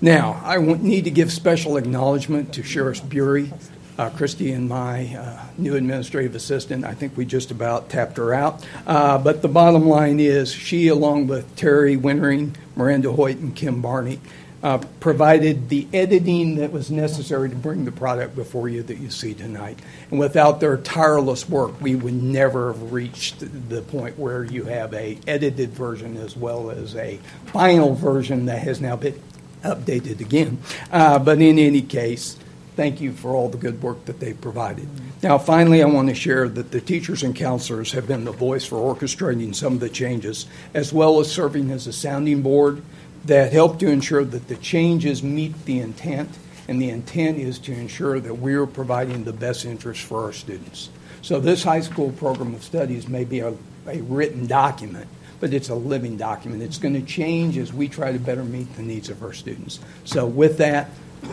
[0.00, 3.52] Now, I need to give special acknowledgement to Sheriff Bury,
[3.98, 6.84] uh, Christy and my uh, new administrative assistant.
[6.84, 8.64] I think we just about tapped her out.
[8.86, 13.82] Uh, but the bottom line is she, along with Terry Wintering, Miranda Hoyt, and Kim
[13.82, 14.20] Barney,
[14.62, 19.10] uh, provided the editing that was necessary to bring the product before you that you
[19.10, 19.78] see tonight.
[20.10, 24.94] And without their tireless work, we would never have reached the point where you have
[24.94, 29.20] a edited version as well as a final version that has now been
[29.62, 30.58] updated again.
[30.90, 32.38] Uh, but in any case,
[32.76, 34.88] thank you for all the good work that they've provided.
[35.22, 38.64] Now, finally, I want to share that the teachers and counselors have been the voice
[38.64, 42.82] for orchestrating some of the changes, as well as serving as a sounding board
[43.26, 46.30] that help to ensure that the changes meet the intent,
[46.68, 50.32] and the intent is to ensure that we are providing the best interest for our
[50.32, 50.90] students.
[51.22, 53.54] So, this high school program of studies may be a,
[53.86, 55.08] a written document,
[55.40, 56.62] but it's a living document.
[56.62, 59.80] It's going to change as we try to better meet the needs of our students.
[60.04, 60.90] So, with that,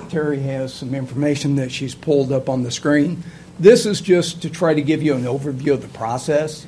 [0.10, 3.24] Terry has some information that she's pulled up on the screen.
[3.60, 6.66] This is just to try to give you an overview of the process.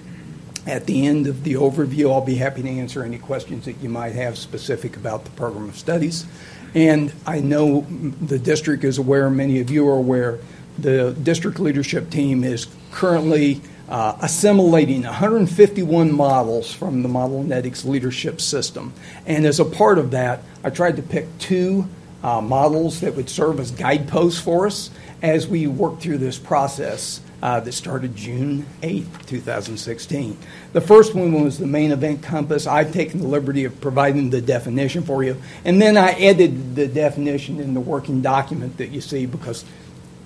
[0.66, 3.90] At the end of the overview, I'll be happy to answer any questions that you
[3.90, 6.26] might have specific about the program of studies.
[6.74, 10.40] And I know the district is aware, many of you are aware,
[10.78, 18.92] the district leadership team is currently uh, assimilating 151 models from the Modelnetics leadership system.
[19.26, 21.88] And as a part of that, I tried to pick two
[22.24, 24.90] uh, models that would serve as guideposts for us
[25.22, 30.38] as we work through this process uh, that started June 8, 2016.
[30.74, 32.68] The first one was the main event compass.
[32.68, 36.88] I've taken the liberty of providing the definition for you, and then I edited the
[36.88, 39.66] definition in the working document that you see because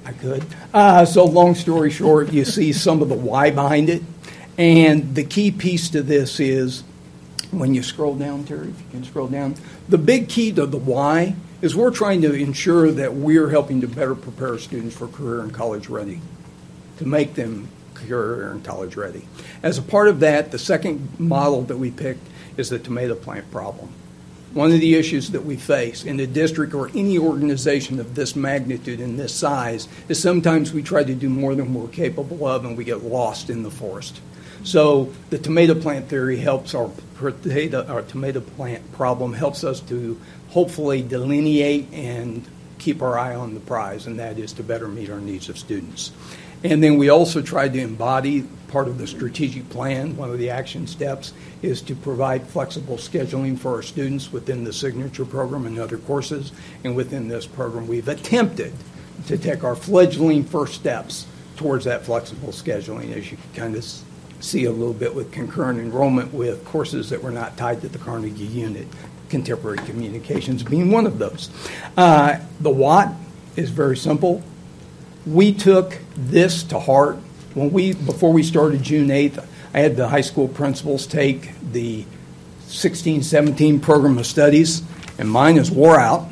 [0.05, 0.45] I could.
[0.73, 4.01] Uh, so, long story short, you see some of the why behind it.
[4.57, 6.83] And the key piece to this is
[7.51, 9.55] when you scroll down, Terry, if you can scroll down,
[9.87, 13.87] the big key to the why is we're trying to ensure that we're helping to
[13.87, 16.21] better prepare students for career and college ready,
[16.99, 19.27] to make them career and college ready.
[19.63, 22.25] As a part of that, the second model that we picked
[22.57, 23.89] is the tomato plant problem.
[24.53, 28.35] One of the issues that we face in the district or any organization of this
[28.35, 32.65] magnitude and this size is sometimes we try to do more than we're capable of
[32.65, 34.19] and we get lost in the forest.
[34.63, 40.19] So the tomato plant theory helps our potato, our tomato plant problem helps us to
[40.49, 42.43] hopefully delineate and
[42.79, 45.57] keep our eye on the prize, and that is to better meet our needs of
[45.57, 46.11] students.
[46.63, 50.15] And then we also tried to embody part of the strategic plan.
[50.15, 54.73] One of the action steps is to provide flexible scheduling for our students within the
[54.73, 56.51] signature program and other courses.
[56.83, 58.73] And within this program, we've attempted
[59.27, 61.25] to take our fledgling first steps
[61.57, 63.85] towards that flexible scheduling, as you can kind of
[64.39, 67.97] see a little bit with concurrent enrollment with courses that were not tied to the
[67.97, 68.87] Carnegie unit
[69.29, 71.49] contemporary communications being one of those.
[71.97, 73.09] Uh, the what
[73.55, 74.41] is very simple.
[75.25, 77.17] We took this to heart
[77.53, 79.45] when we before we started June 8th.
[79.73, 82.05] I had the high school principals take the
[82.67, 84.83] 16-17 program of studies,
[85.17, 86.27] and mine is wore out.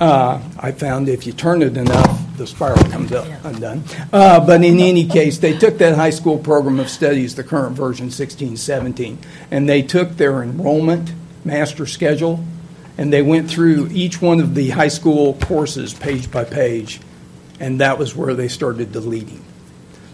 [0.00, 3.82] Uh, I found if you turn it enough, the spiral comes up undone.
[4.12, 7.74] Uh, but in any case, they took that high school program of studies, the current
[7.74, 9.18] version 1617,
[9.50, 11.12] and they took their enrollment
[11.44, 12.44] master schedule
[12.98, 17.00] and they went through each one of the high school courses page by page,
[17.60, 19.44] and that was where they started deleting.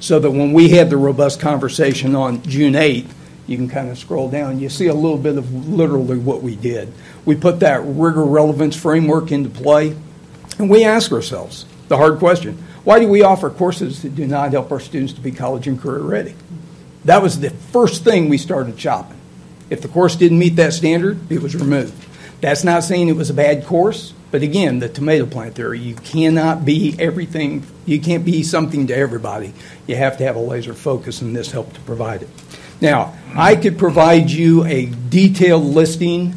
[0.00, 3.10] So that when we had the robust conversation on June 8th,
[3.46, 6.56] you can kind of scroll down, you see a little bit of literally what we
[6.56, 6.92] did.
[7.24, 9.96] We put that rigor relevance framework into play,
[10.58, 14.50] and we ask ourselves the hard question why do we offer courses that do not
[14.50, 16.34] help our students to be college and career ready?
[17.04, 19.18] That was the first thing we started shopping.
[19.70, 21.94] If the course didn't meet that standard, it was removed.
[22.42, 25.94] That's not saying it was a bad course, but again, the tomato plant theory, you
[25.94, 29.54] cannot be everything, you can't be something to everybody.
[29.86, 32.28] You have to have a laser focus, and this helped to provide it.
[32.80, 36.36] Now, I could provide you a detailed listing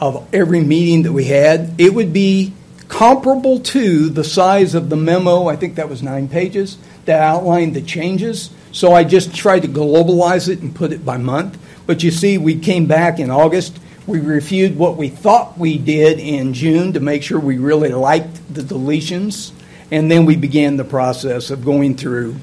[0.00, 1.74] of every meeting that we had.
[1.78, 2.52] It would be
[2.88, 7.74] comparable to the size of the memo, I think that was nine pages, that outlined
[7.74, 8.50] the changes.
[8.72, 11.56] So I just tried to globalize it and put it by month.
[11.86, 16.20] But you see, we came back in August we reviewed what we thought we did
[16.20, 19.52] in June to make sure we really liked the deletions.
[19.90, 22.36] And then we began the process of going through.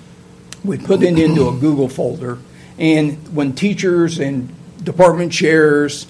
[0.63, 2.37] We put it into a Google folder.
[2.77, 4.53] And when teachers and
[4.83, 6.07] department chairs,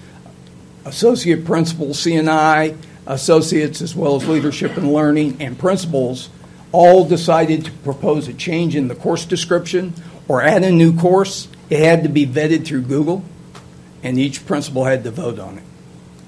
[0.86, 6.30] associate principals, CNI, associates, as well as leadership and learning, and principals
[6.72, 9.93] all decided to propose a change in the course description
[10.28, 13.24] or add a new course, it had to be vetted through Google
[14.04, 15.64] and each principal had to vote on it.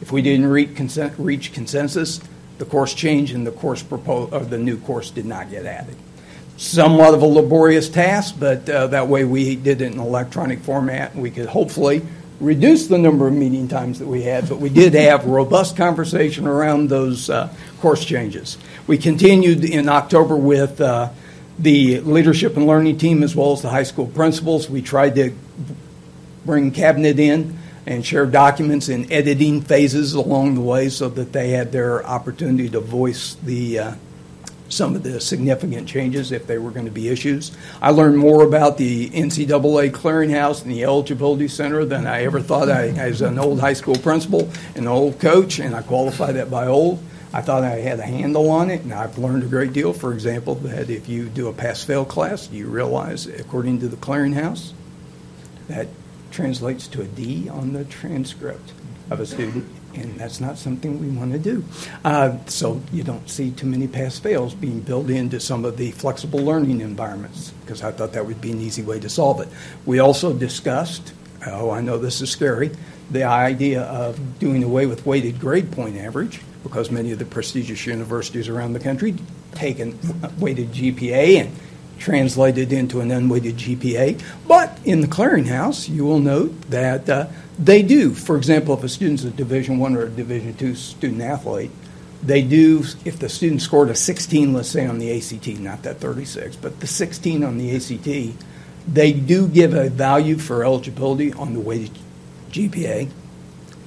[0.02, 2.20] If we didn't reach, consensus,
[2.58, 5.96] the course changed and the course proposed, or the new course did not get added.
[6.58, 11.14] Somewhat of a laborious task, but uh, that way we did it in electronic format.
[11.14, 12.02] and We could hopefully
[12.40, 16.48] reduce the number of meeting times that we had, but we did have robust conversation
[16.48, 18.58] around those uh, course changes.
[18.88, 21.10] We continued in October with uh,
[21.60, 24.70] the leadership and learning team as well as the high school principals.
[24.70, 25.34] We tried to
[26.46, 31.50] bring cabinet in and share documents in editing phases along the way so that they
[31.52, 33.96] had their opportunity to voice the uh,
[34.70, 37.56] some of the significant changes if they were going to be issues.
[37.82, 42.70] I learned more about the NCAA clearinghouse and the eligibility center than I ever thought
[42.70, 46.50] I, as an old high school principal and an old coach, and I qualify that
[46.50, 47.02] by old.
[47.34, 49.92] I thought I had a handle on it, and I've learned a great deal.
[49.92, 53.98] For example, that if you do a pass fail class, you realize, according to the
[53.98, 54.72] clearinghouse,
[55.68, 55.88] that
[56.36, 58.74] translates to a D on the transcript
[59.10, 61.64] of a student, and that's not something we want to do.
[62.04, 65.92] Uh, so you don't see too many pass fails being built into some of the
[65.92, 69.48] flexible learning environments because I thought that would be an easy way to solve it.
[69.86, 71.14] We also discussed,
[71.48, 72.72] oh, I know this is scary,
[73.10, 77.86] the idea of doing away with weighted grade point average because many of the prestigious
[77.86, 79.16] universities around the country
[79.54, 79.94] take a
[80.38, 81.56] weighted GPA and
[81.98, 84.22] translated into an unweighted GPA.
[84.48, 87.28] But in the clearinghouse, you will note that uh,
[87.58, 88.14] they do.
[88.14, 91.72] For example, if a student's a Division One or a Division Two student athlete,
[92.22, 92.84] they do.
[93.06, 96.80] If the student scored a 16, let's say on the ACT, not that 36, but
[96.80, 98.38] the 16 on the ACT,
[98.88, 101.98] they do give a value for eligibility on the weighted
[102.52, 103.10] GPA.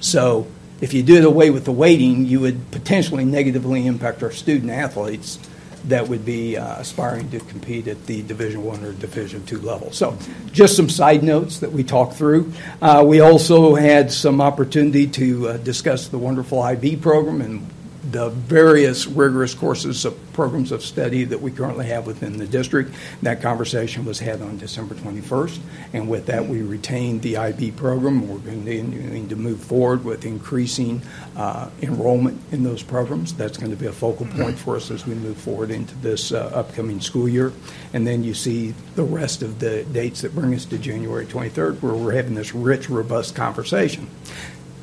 [0.00, 0.46] So
[0.80, 5.38] if you did away with the weighting, you would potentially negatively impact our student athletes
[5.86, 9.92] that would be uh, aspiring to compete at the Division One or Division Two level.
[9.92, 10.16] So,
[10.52, 12.52] just some side notes that we talked through.
[12.80, 17.68] Uh, we also had some opportunity to uh, discuss the wonderful IB program and
[18.10, 22.94] the various rigorous courses of programs of study that we currently have within the district.
[23.22, 25.58] That conversation was had on December 21st,
[25.92, 28.28] and with that, we retained the IB program.
[28.28, 31.02] We're continuing to move forward with increasing
[31.36, 33.34] uh, enrollment in those programs.
[33.34, 36.32] That's going to be a focal point for us as we move forward into this
[36.32, 37.52] uh, upcoming school year.
[37.92, 41.82] And then you see the rest of the dates that bring us to January 23rd,
[41.82, 44.08] where we're having this rich, robust conversation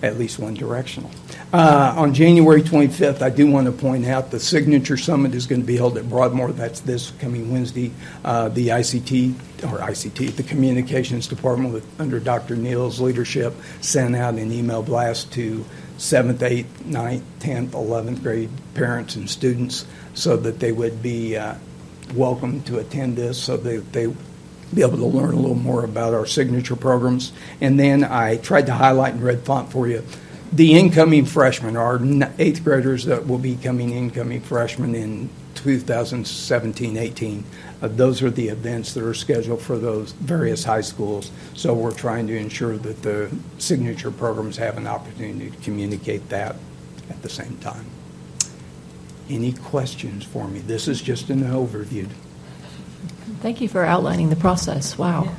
[0.01, 1.09] at least one directional.
[1.53, 5.61] Uh, on January 25th, I do want to point out the Signature Summit is going
[5.61, 6.51] to be held at Broadmoor.
[6.51, 7.91] That's this coming Wednesday.
[8.23, 9.33] Uh, the ICT,
[9.63, 12.55] or ICT, the Communications Department, with, under Dr.
[12.55, 15.65] Neal's leadership, sent out an email blast to
[15.97, 21.55] 7th, 8th, 9th, 10th, 11th grade parents and students so that they would be uh,
[22.13, 24.13] welcome to attend this so that they
[24.75, 27.31] be able to learn a little more about our signature programs.
[27.61, 30.03] And then I tried to highlight in red font for you
[30.55, 31.99] the incoming freshmen, our
[32.39, 37.43] eighth graders that will be coming incoming freshmen in 2017 18.
[37.81, 41.31] Uh, those are the events that are scheduled for those various high schools.
[41.55, 46.55] So we're trying to ensure that the signature programs have an opportunity to communicate that
[47.09, 47.85] at the same time.
[49.29, 50.59] Any questions for me?
[50.59, 52.07] This is just an overview.
[53.45, 54.97] Thank you for outlining the process.
[54.97, 55.31] Wow.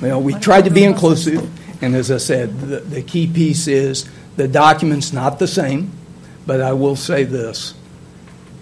[0.00, 1.46] Well, we tried to be inclusive,
[1.82, 5.92] and as I said, the, the key piece is the document's not the same,
[6.46, 7.74] but I will say this.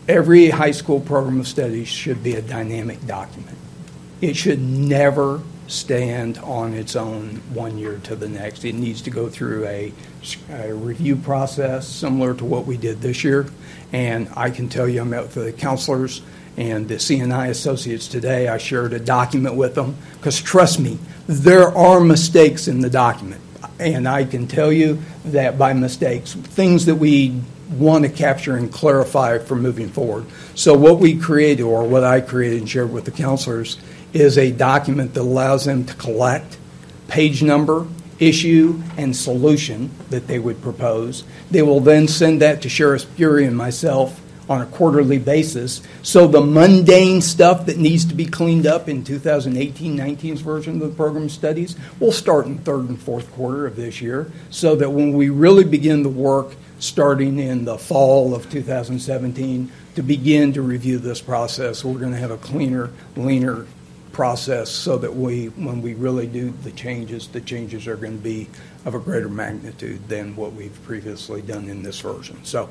[0.09, 3.57] Every high school program of studies should be a dynamic document.
[4.21, 8.65] It should never stand on its own one year to the next.
[8.65, 9.93] It needs to go through a,
[10.51, 13.47] a review process similar to what we did this year.
[13.93, 16.23] And I can tell you, I met with the counselors
[16.57, 18.49] and the CNI associates today.
[18.49, 23.41] I shared a document with them because trust me, there are mistakes in the document.
[23.79, 27.41] And I can tell you that by mistakes, things that we
[27.71, 30.27] want to capture and clarify for moving forward.
[30.55, 33.79] So, what we created, or what I created and shared with the counselors,
[34.13, 36.59] is a document that allows them to collect
[37.09, 37.87] page number,
[38.19, 41.25] issue, and solution that they would propose.
[41.51, 44.22] They will then send that to Sheriff Fury and myself
[44.53, 45.81] on a quarterly basis.
[46.03, 50.95] So the mundane stuff that needs to be cleaned up in 2018-19's version of the
[50.95, 55.15] program studies will start in third and fourth quarter of this year so that when
[55.15, 60.99] we really begin the work starting in the fall of 2017 to begin to review
[60.99, 63.67] this process, we're going to have a cleaner, leaner
[64.13, 68.23] process so that we, when we really do the changes, the changes are going to
[68.23, 68.49] be
[68.85, 72.45] of a greater magnitude than what we've previously done in this version.
[72.45, 72.69] So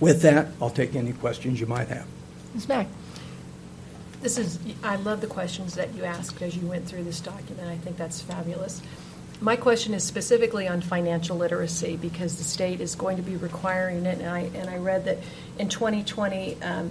[0.00, 2.06] with that, I'll take any questions you might have.
[2.54, 2.68] Ms.
[2.68, 2.86] Mack?
[4.20, 7.68] This is, I love the questions that you asked as you went through this document.
[7.68, 8.82] I think that's fabulous.
[9.40, 14.04] My question is specifically on financial literacy because the state is going to be requiring
[14.06, 15.18] it, and I, and I read that
[15.60, 16.90] in 2020, um,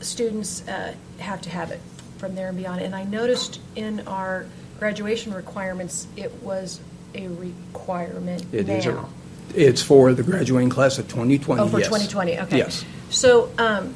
[0.00, 1.80] students uh, have to have it
[2.18, 2.82] from there and beyond.
[2.82, 4.44] And I noticed in our
[4.78, 6.80] graduation requirements, it was
[7.14, 8.74] a requirement It now.
[8.74, 9.04] is a-
[9.54, 11.86] It's for the graduating class of 2020, Oh, for yes.
[11.88, 12.58] 2020, okay.
[12.58, 12.84] Yes.
[13.10, 13.94] So um,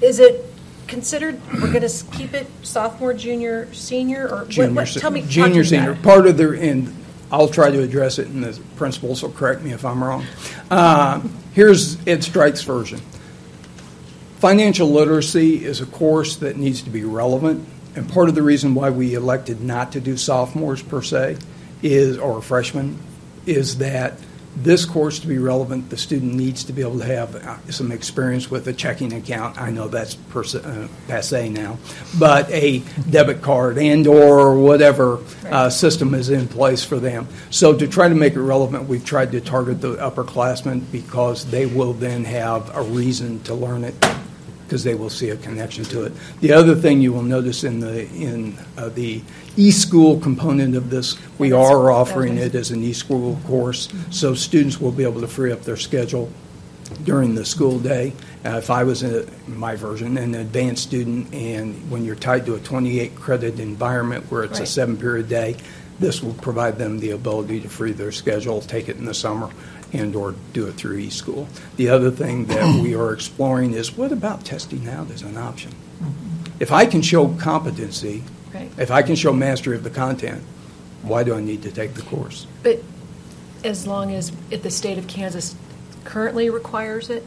[0.00, 0.44] is it
[0.86, 4.88] considered, we're going to keep it sophomore, junior, senior, or Junior, what?
[4.88, 5.94] se- Tell me, junior, senior.
[5.96, 6.94] Part of the, and
[7.30, 10.24] I'll try to address it, and the principals will correct me if I'm wrong.
[10.70, 11.20] Uh,
[11.52, 13.00] Here's Ed Strike's version.
[14.38, 18.74] Financial literacy is a course that needs to be relevant, and part of the reason
[18.74, 21.36] why we elected not to do sophomores per se
[21.82, 22.98] is, or freshmen,
[23.46, 24.14] is that
[24.62, 27.92] this course to be relevant, the student needs to be able to have uh, some
[27.92, 29.60] experience with a checking account.
[29.60, 31.78] I know that's perse- uh, passe now,
[32.18, 37.28] but a debit card and/or whatever uh, system is in place for them.
[37.50, 41.66] So to try to make it relevant, we've tried to target the upperclassmen because they
[41.66, 43.94] will then have a reason to learn it
[44.68, 46.12] because they will see a connection to it.
[46.40, 49.22] The other thing you will notice in the in uh, the
[49.56, 54.78] e-school component of this, we That's- are offering it as an e-school course, so students
[54.78, 56.30] will be able to free up their schedule
[57.04, 58.12] during the school day.
[58.44, 62.54] Uh, if I was a, my version, an advanced student, and when you're tied to
[62.54, 65.56] a 28 credit environment where it's a seven period day,
[65.98, 69.50] this will provide them the ability to free their schedule, take it in the summer,
[69.92, 71.48] and or do it through e-school.
[71.76, 75.72] The other thing that we are exploring is what about testing out as an option?
[76.60, 78.22] If I can show competency,
[78.54, 78.70] Right.
[78.78, 80.42] if I can show mastery of the content,
[81.02, 82.46] why do I need to take the course?
[82.62, 82.82] But
[83.64, 85.54] as long as if the state of Kansas
[86.04, 87.24] currently requires it,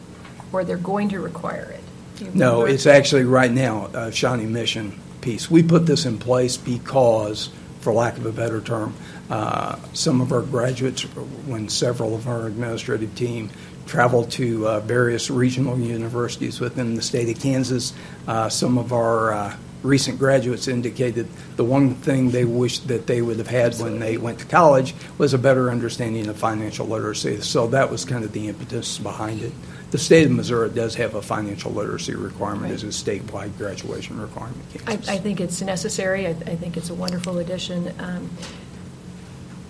[0.52, 1.74] or they're going to require
[2.20, 2.34] it?
[2.34, 5.50] No, it's actually right now a Shawnee Mission piece.
[5.50, 7.48] We put this in place because,
[7.80, 8.94] for lack of a better term,
[9.32, 11.04] uh, some of our graduates,
[11.46, 13.48] when several of our administrative team
[13.86, 17.94] traveled to uh, various regional universities within the state of Kansas,
[18.28, 21.26] uh, some of our uh, recent graduates indicated
[21.56, 24.94] the one thing they wished that they would have had when they went to college
[25.16, 27.40] was a better understanding of financial literacy.
[27.40, 29.52] So that was kind of the impetus behind it.
[29.92, 34.62] The state of Missouri does have a financial literacy requirement as a statewide graduation requirement.
[34.86, 36.26] I, I think it's necessary.
[36.26, 37.94] I, I think it's a wonderful addition.
[37.98, 38.30] Um,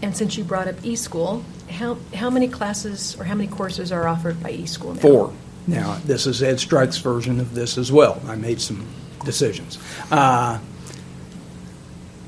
[0.03, 4.07] and since you brought up eSchool, how, how many classes or how many courses are
[4.09, 5.01] offered by eSchool now?
[5.01, 5.33] Four.
[5.67, 8.21] Now, this is Ed Strike's version of this as well.
[8.27, 8.85] I made some
[9.25, 9.79] decisions.
[10.11, 10.59] Uh,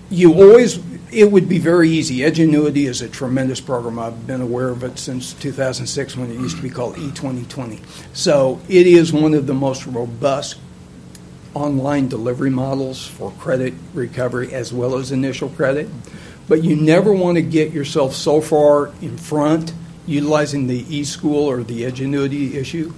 [0.08, 0.78] you always,
[1.12, 2.18] it would be very easy.
[2.18, 3.98] Edgenuity is a tremendous program.
[3.98, 7.80] I've been aware of it since 2006 when it used to be called E2020.
[8.12, 10.60] So it is one of the most robust
[11.54, 15.88] online delivery models for credit recovery as well as initial credit.
[16.48, 19.72] But you never want to get yourself so far in front
[20.06, 22.92] utilizing the e-school or the Edgenuity issue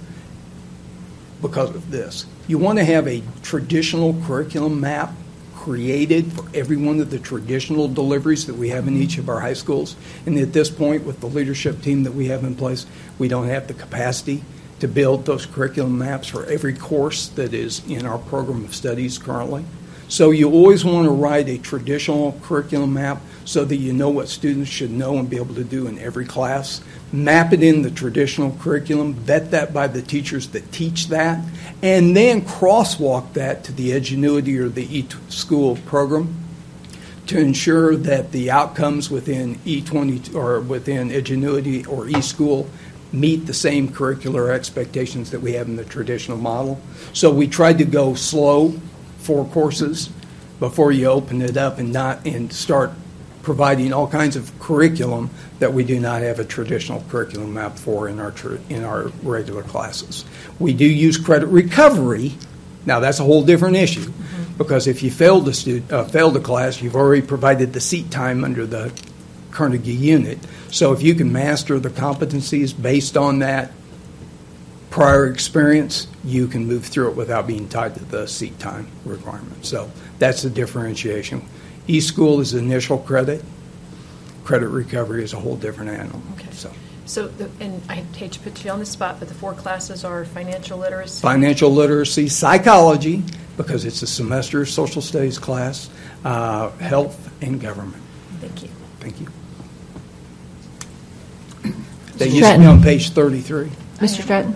[1.41, 2.25] because of this.
[2.47, 5.13] You want to have a traditional curriculum map
[5.55, 9.39] created for every one of the traditional deliveries that we have in each of our
[9.39, 9.95] high schools.
[10.25, 12.85] And at this point, with the leadership team that we have in place,
[13.19, 14.43] we don't have the capacity
[14.79, 19.17] to build those curriculum maps for every course that is in our program of studies
[19.17, 19.65] currently.
[20.07, 24.27] So you always want to write a traditional curriculum map so that you know what
[24.27, 26.81] students should know and be able to do in every class.
[27.13, 31.41] Map it in the traditional curriculum, vet that by the teachers that teach that,
[31.81, 36.35] and then crosswalk that to the Edgenuity or the e-school program
[37.27, 42.67] to ensure that the outcomes within E20 or within Edgenuity or eSchool
[43.13, 46.81] meet the same curricular expectations that we have in the traditional model.
[47.13, 48.73] So we tried to go slow
[49.19, 50.09] for courses
[50.59, 52.91] before you open it up and not and start
[53.47, 55.29] providing all kinds of curriculum
[55.59, 59.07] that we do not have a traditional curriculum map for in our tr- in our
[59.23, 60.25] regular classes.
[60.59, 62.33] We do use credit recovery.
[62.85, 64.11] Now that's a whole different issue
[64.57, 68.11] because if you failed a student, uh, failed a class, you've already provided the seat
[68.11, 68.91] time under the
[69.51, 70.39] Carnegie unit.
[70.69, 73.71] So if you can master the competencies based on that
[74.89, 79.65] prior experience, you can move through it without being tied to the seat time requirement.
[79.65, 79.89] So
[80.19, 81.47] that's the differentiation.
[81.87, 83.43] E-school is initial credit.
[84.43, 86.21] Credit recovery is a whole different animal.
[86.33, 86.47] Okay.
[86.51, 86.71] So
[87.05, 90.03] So, the- and I hate to put you on the spot, but the four classes
[90.03, 91.21] are financial literacy?
[91.21, 93.23] financial literacy, psychology,
[93.55, 95.89] because it's a semester social studies class,
[96.25, 98.03] uh, health, and government.
[98.41, 98.69] Thank you.
[98.99, 99.27] Thank you.
[102.17, 103.69] They used to be on page 33.
[103.99, 104.23] Mr.
[104.23, 104.55] Stratton?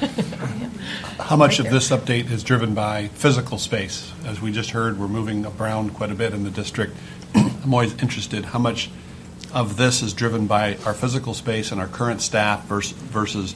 [1.22, 4.12] How much of this update is driven by physical space?
[4.26, 6.94] As we just heard, we're moving around quite a bit in the district.
[7.34, 8.90] I'm always interested, how much
[9.54, 13.54] of this is driven by our physical space and our current staff vers- versus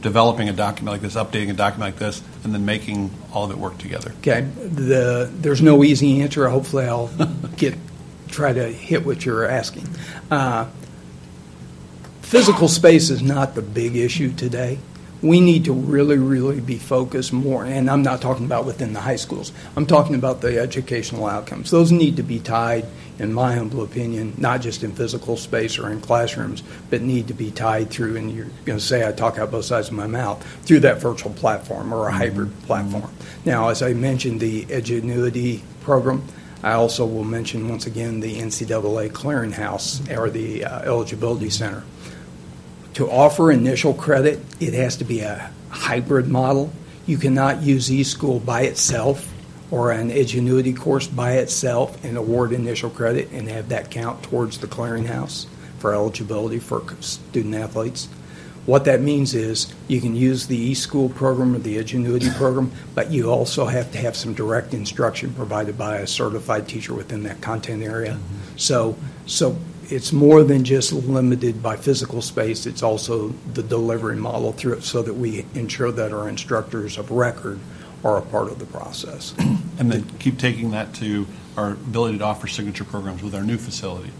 [0.00, 3.50] developing a document like this, updating a document like this, and then making all of
[3.50, 4.14] it work together?
[4.20, 6.48] Okay, the, there's no easy answer.
[6.48, 7.08] Hopefully, I'll
[7.56, 7.74] get
[8.28, 9.88] try to hit what you're asking.
[10.30, 10.66] Uh,
[12.22, 14.78] physical space is not the big issue today.
[15.20, 19.00] We need to really, really be focused more, and I'm not talking about within the
[19.00, 19.50] high schools.
[19.74, 21.72] I'm talking about the educational outcomes.
[21.72, 22.86] Those need to be tied,
[23.18, 27.34] in my humble opinion, not just in physical space or in classrooms, but need to
[27.34, 30.06] be tied through, and you're going to say I talk out both sides of my
[30.06, 33.10] mouth, through that virtual platform or a hybrid platform.
[33.44, 36.22] Now, as I mentioned, the Edgenuity program,
[36.62, 41.82] I also will mention once again the NCAA clearinghouse or the uh, eligibility center.
[42.98, 46.72] To offer initial credit, it has to be a hybrid model.
[47.06, 49.32] You cannot use eSchool by itself
[49.70, 54.58] or an Edgenuity course by itself and award initial credit and have that count towards
[54.58, 55.46] the clearinghouse
[55.78, 58.08] for eligibility for student athletes.
[58.66, 63.12] What that means is you can use the eSchool program or the Edgenuity program, but
[63.12, 67.40] you also have to have some direct instruction provided by a certified teacher within that
[67.42, 68.14] content area.
[68.14, 68.56] Mm-hmm.
[68.56, 69.56] So, so
[69.90, 72.66] it's more than just limited by physical space.
[72.66, 77.10] It's also the delivery model through it, so that we ensure that our instructors of
[77.10, 77.58] record
[78.04, 79.34] are a part of the process.
[79.78, 81.26] And then keep taking that to
[81.56, 84.10] our ability to offer signature programs with our new facility.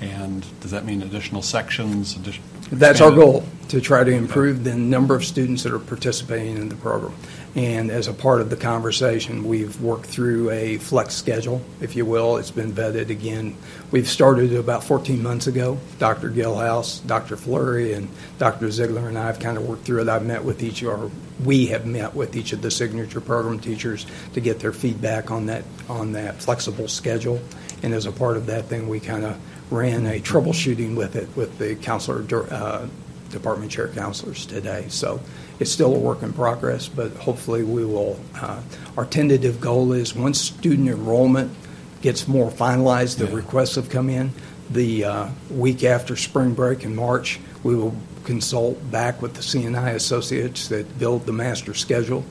[0.00, 2.16] And does that mean additional sections?
[2.16, 2.42] addition-
[2.72, 6.68] That's our goal, to try to improve the number of students that are participating in
[6.70, 7.12] the program.
[7.56, 12.06] And as a part of the conversation, we've worked through a flex schedule, if you
[12.06, 12.36] will.
[12.36, 13.56] It's been vetted again.
[13.90, 15.78] We've started about 14 months ago.
[15.98, 16.30] Dr.
[16.30, 17.36] Gilhouse, Dr.
[17.36, 18.70] Flurry, and Dr.
[18.70, 20.08] Ziegler and I have kind of worked through it.
[20.08, 21.10] I've met with each, or
[21.44, 25.46] we have met with each of the signature program teachers to get their feedback on
[25.46, 27.40] that, on that flexible schedule.
[27.82, 29.36] And as a part of that, then we kind of
[29.72, 32.86] ran a troubleshooting with it with the counselor, uh,
[33.30, 34.86] department chair counselors today.
[34.88, 35.20] So
[35.60, 38.18] it's still a work in progress, but hopefully we will.
[38.34, 38.60] Uh,
[38.96, 41.52] our tentative goal is once student enrollment
[42.00, 44.32] gets more finalized, the requests have come in.
[44.70, 47.94] The uh, week after spring break in March, we will
[48.24, 52.24] consult back with the CNI associates that build the master schedule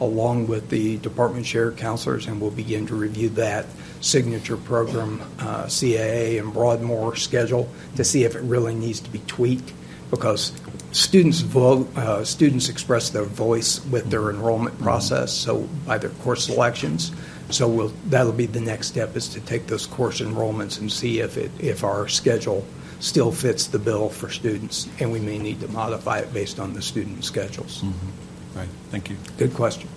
[0.00, 3.66] along with the department chair counselors, and we'll begin to review that
[4.00, 9.18] signature program, uh, CAA and Broadmoor schedule to see if it really needs to be
[9.26, 9.72] tweaked
[10.10, 10.52] because
[10.92, 14.38] students vote, uh, students express their voice with their mm-hmm.
[14.38, 14.84] enrollment mm-hmm.
[14.84, 17.12] process, so by their course selections.
[17.50, 21.20] So we'll, that'll be the next step is to take those course enrollments and see
[21.20, 22.66] if it, if our schedule
[23.00, 26.74] still fits the bill for students, and we may need to modify it based on
[26.74, 27.82] the student schedules.
[27.82, 28.58] Mm-hmm.
[28.58, 29.16] Right, thank you.
[29.38, 29.88] Good question.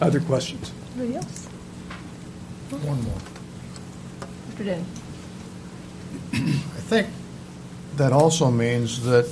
[0.00, 0.72] Other questions?
[0.96, 1.46] Anybody else?
[2.70, 3.14] One more.
[4.50, 4.64] Mr.
[4.64, 4.84] Denny?
[6.32, 7.08] I think
[7.96, 9.26] that also means that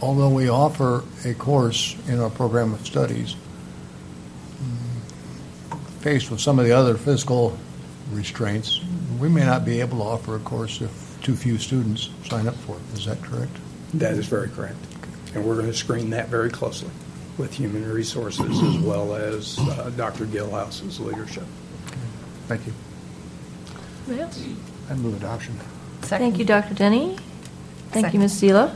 [0.00, 3.36] although we offer a course in our program of studies,
[4.62, 7.56] mm, faced with some of the other physical
[8.12, 8.80] restraints,
[9.18, 12.54] we may not be able to offer a course if too few students sign up
[12.54, 12.98] for it.
[12.98, 13.52] Is that correct?
[13.94, 14.76] That is very correct.
[15.34, 16.90] And we're going to screen that very closely
[17.38, 20.24] with human resources as well as uh, Dr.
[20.26, 21.44] Gilhouse's leadership.
[22.46, 22.72] Thank you.
[24.06, 24.48] Anybody else?
[24.88, 25.58] I move adoption.
[26.02, 26.74] Thank you, Dr.
[26.74, 27.18] Denny.
[27.90, 28.40] Thank you, Ms.
[28.40, 28.74] Zila.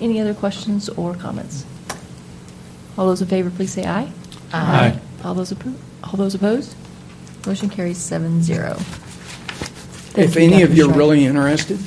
[0.00, 1.64] Any other questions or comments?
[2.96, 4.10] All those in favor, please say aye.
[4.52, 4.98] Aye.
[5.24, 5.74] All those appro,
[6.04, 6.74] all those opposed?
[7.46, 8.76] Motion carries seven zero.
[10.16, 11.78] If any of you are really interested,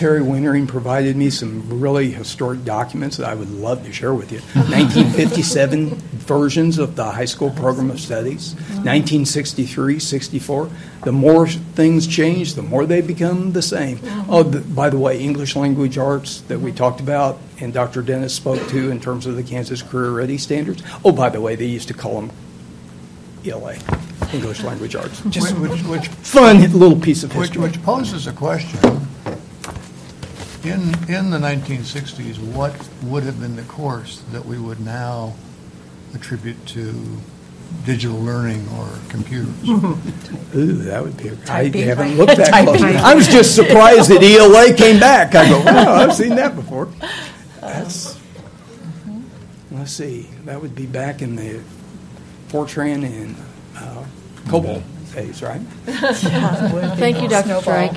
[0.00, 4.32] Terry Wintering provided me some really historic documents that I would love to share with
[4.32, 4.38] you.
[4.38, 4.72] Uh-huh.
[4.72, 8.80] 1957 versions of the high school program of studies, uh-huh.
[8.80, 10.70] 1963, 64.
[11.04, 13.98] The more things change, the more they become the same.
[13.98, 14.24] Uh-huh.
[14.30, 18.00] Oh, the, by the way, English language arts that we talked about and Dr.
[18.00, 20.82] Dennis spoke to in terms of the Kansas Career Ready standards.
[21.04, 22.32] Oh, by the way, they used to call them
[23.44, 23.76] ELA,
[24.32, 25.20] English language arts.
[25.28, 27.64] Just Which, which, fun little piece of which, history.
[27.64, 29.08] which poses a question.
[30.62, 35.32] In, in the 1960s, what would have been the course that we would now
[36.14, 36.92] attribute to
[37.86, 39.54] digital learning or computers?
[40.54, 41.82] Ooh, that would be, a- I Typing.
[41.84, 42.76] haven't looked that Typing.
[42.76, 42.94] close.
[42.96, 45.34] I was just surprised that ELA came back.
[45.34, 46.88] I go, wow, I've seen that before.
[47.62, 48.18] That's,
[49.70, 51.62] let's see, that would be back in the
[52.48, 53.34] Fortran and
[53.76, 54.04] uh,
[54.48, 54.82] COBOL
[55.14, 55.60] days, right?
[55.86, 57.60] Thank you, Dr.
[57.62, 57.96] Strike.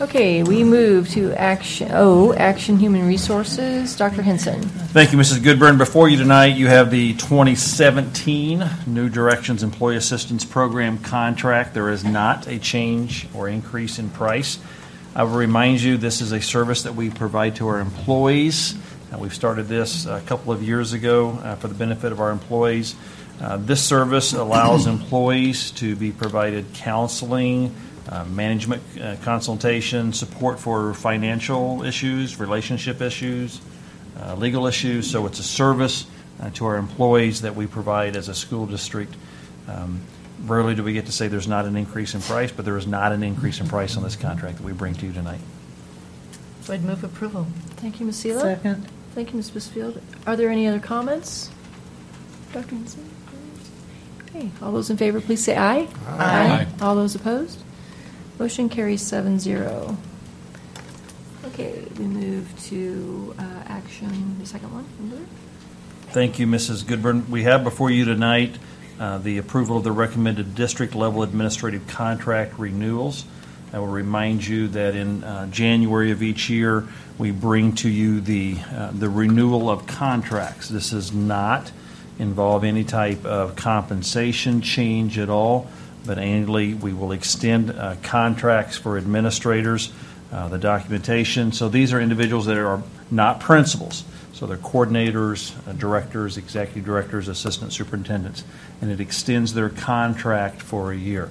[0.00, 3.94] Okay, we move to action, O, Action Human Resources.
[3.94, 4.22] Dr.
[4.22, 4.62] Hinson.
[4.62, 5.42] Thank you, Mrs.
[5.44, 5.76] Goodburn.
[5.76, 11.74] Before you tonight, you have the 2017 New Directions Employee Assistance Program contract.
[11.74, 14.58] There is not a change or increase in price.
[15.14, 18.76] I will remind you, this is a service that we provide to our employees.
[19.12, 22.30] Uh, We've started this a couple of years ago uh, for the benefit of our
[22.30, 22.94] employees.
[23.38, 27.74] Uh, This service allows employees to be provided counseling,
[28.10, 33.60] uh, management uh, consultation, support for financial issues, relationship issues,
[34.20, 35.10] uh, legal issues.
[35.10, 36.06] So it's a service
[36.40, 39.14] uh, to our employees that we provide as a school district.
[39.68, 40.00] Um,
[40.46, 42.86] Rarely do we get to say there's not an increase in price, but there is
[42.86, 45.40] not an increase in price on this contract that we bring to you tonight.
[46.68, 47.46] I'd move approval.
[47.76, 48.24] Thank you, Ms.
[48.24, 48.40] Zila.
[48.40, 48.88] Second.
[49.14, 49.50] Thank you, Ms.
[49.50, 50.00] Bisfield.
[50.26, 51.50] Are there any other comments?
[52.52, 52.76] Dr.
[52.76, 53.10] Hinson?
[54.22, 55.88] Okay, all those in favor, please say aye.
[56.06, 56.66] Aye.
[56.80, 57.58] All those opposed?
[58.40, 59.98] Motion carries seven zero.
[61.44, 64.86] Okay, we move to uh, action, the second one.
[66.08, 66.86] Thank you, Mrs.
[66.86, 67.28] Goodburn.
[67.28, 68.56] We have before you tonight
[68.98, 73.26] uh, the approval of the recommended district-level administrative contract renewals.
[73.74, 76.88] I will remind you that in uh, January of each year,
[77.18, 80.70] we bring to you the, uh, the renewal of contracts.
[80.70, 81.70] This does not
[82.18, 85.68] involve any type of compensation change at all,
[86.04, 89.92] but annually, we will extend uh, contracts for administrators,
[90.32, 91.52] uh, the documentation.
[91.52, 94.04] So these are individuals that are not principals.
[94.32, 98.44] So they're coordinators, uh, directors, executive directors, assistant superintendents,
[98.80, 101.30] and it extends their contract for a year.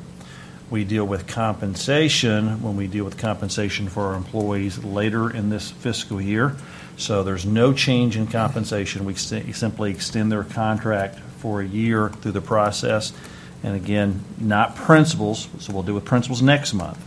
[0.70, 5.72] We deal with compensation when we deal with compensation for our employees later in this
[5.72, 6.56] fiscal year.
[6.98, 9.06] So there's no change in compensation.
[9.06, 13.14] We simply extend their contract for a year through the process.
[13.64, 17.04] And again, not principals, so we'll deal with principals next month.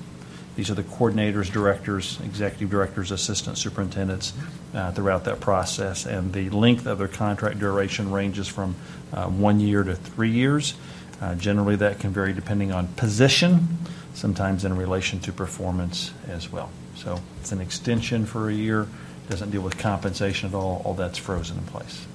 [0.55, 4.35] These are the coordinators, directors, executive directors, assistant superintendents
[4.75, 6.05] uh, throughout that process.
[6.05, 8.77] And the length of their contract duration ranges from
[9.15, 10.75] uh, one year to three years.
[11.23, 13.79] Uh, Generally, that can vary depending on position,
[14.13, 16.71] sometimes in relation to performance as well.
[16.97, 18.87] So it's an extension for a year,
[19.31, 22.07] doesn't deal with compensation at all, all that's frozen in place.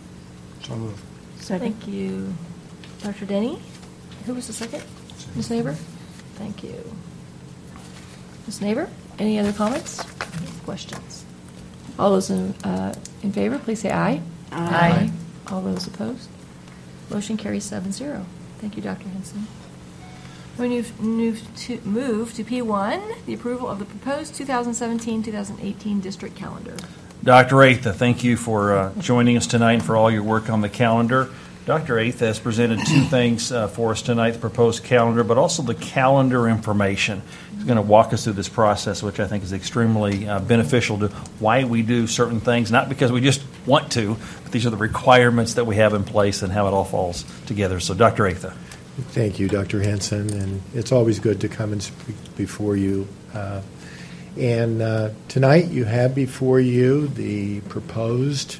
[0.63, 1.03] So moved.
[1.37, 2.33] Thank you.
[3.01, 3.25] Dr.
[3.25, 3.59] Denny?
[4.27, 4.83] Who was the second?
[5.37, 5.49] Ms.
[5.49, 5.71] Neighbor?
[6.35, 6.75] Thank you.
[8.45, 8.59] Ms.
[8.59, 10.03] Neighbor, any other comments?
[10.65, 11.23] Questions?
[11.97, 14.21] All those in, uh, in favor, please say aye.
[14.51, 15.11] Aye.
[15.47, 16.27] All those opposed?
[17.09, 18.25] Motion carries seven zero.
[18.57, 19.07] Thank you, Dr.
[19.07, 19.47] Hinson.
[20.57, 26.75] We move, move to, move to P1, the approval of the proposed 2017-2018 district calendar.
[27.23, 27.63] Dr.
[27.63, 30.69] Atha, thank you for uh, joining us tonight and for all your work on the
[30.69, 31.29] calendar.
[31.67, 31.99] Dr.
[31.99, 35.75] Atha has presented two things uh, for us tonight the proposed calendar, but also the
[35.75, 37.21] calendar information.
[37.55, 40.97] He's going to walk us through this process, which I think is extremely uh, beneficial
[40.99, 41.09] to
[41.39, 44.77] why we do certain things, not because we just want to, but these are the
[44.77, 47.81] requirements that we have in place and how it all falls together.
[47.81, 48.27] So, Dr.
[48.27, 48.51] Atha.
[49.09, 49.81] Thank you, Dr.
[49.81, 53.09] Hinson, and it's always good to come and speak before you.
[53.33, 53.61] Uh,
[54.37, 58.59] and uh, tonight you have before you the proposed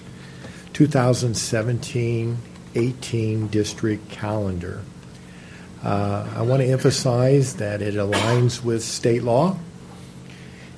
[2.74, 4.82] 2017-18 district calendar.
[5.84, 9.58] Uh, I want to emphasize that it aligns with state law,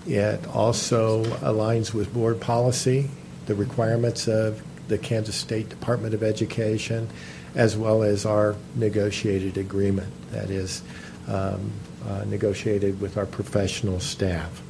[0.10, 3.10] It also aligns with board policy,
[3.46, 7.08] the requirements of the Kansas State Department of Education,
[7.54, 10.82] as well as our negotiated agreement that is
[11.28, 11.72] um,
[12.08, 14.62] uh, negotiated with our professional staff.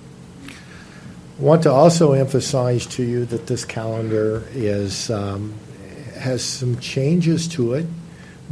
[1.39, 5.53] I want to also emphasize to you that this calendar is um,
[6.20, 7.86] has some changes to it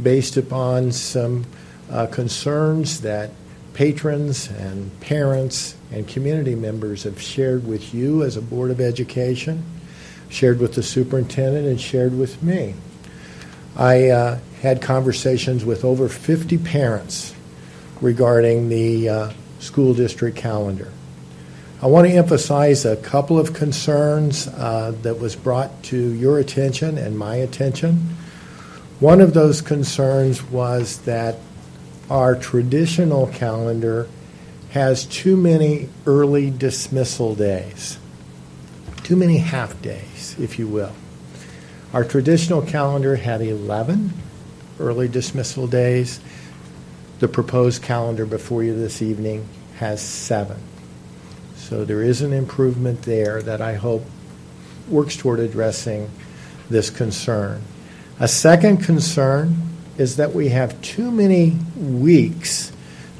[0.02, 1.44] based upon some
[1.90, 3.30] uh, concerns that
[3.74, 9.62] patrons and parents and community members have shared with you as a Board of Education,
[10.28, 12.74] shared with the superintendent, and shared with me.
[13.76, 17.34] I uh, had conversations with over 50 parents
[18.00, 20.92] regarding the uh, school district calendar.
[21.80, 26.98] I want to emphasize a couple of concerns uh, that was brought to your attention
[26.98, 28.16] and my attention.
[28.98, 31.36] One of those concerns was that
[32.10, 34.08] our traditional calendar
[34.70, 37.96] has too many early dismissal days,
[39.04, 40.92] too many half days, if you will.
[41.92, 44.12] Our traditional calendar had 11
[44.80, 46.18] early dismissal days.
[47.20, 50.58] The proposed calendar before you this evening has seven.
[51.68, 54.02] So there is an improvement there that I hope
[54.88, 56.10] works toward addressing
[56.70, 57.60] this concern.
[58.18, 59.54] A second concern
[59.98, 62.72] is that we have too many weeks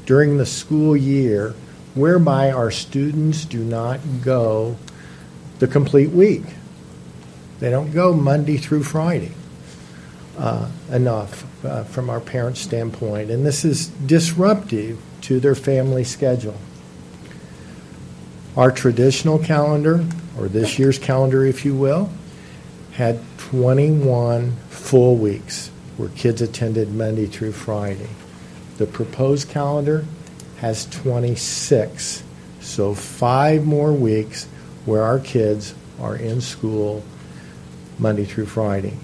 [0.07, 1.53] during the school year
[1.93, 4.77] whereby our students do not go
[5.59, 6.45] the complete week.
[7.59, 9.33] They don't go Monday through Friday
[10.39, 16.57] uh, enough uh, from our parents' standpoint, and this is disruptive to their family schedule.
[18.57, 20.05] Our traditional calendar,
[20.37, 22.09] or this year's calendar, if you will,
[22.93, 28.09] had 21 full weeks where kids attended Monday through Friday.
[28.77, 30.05] The proposed calendar
[30.57, 32.23] has 26,
[32.59, 34.45] so five more weeks
[34.85, 37.03] where our kids are in school
[37.97, 38.97] Monday through Friday.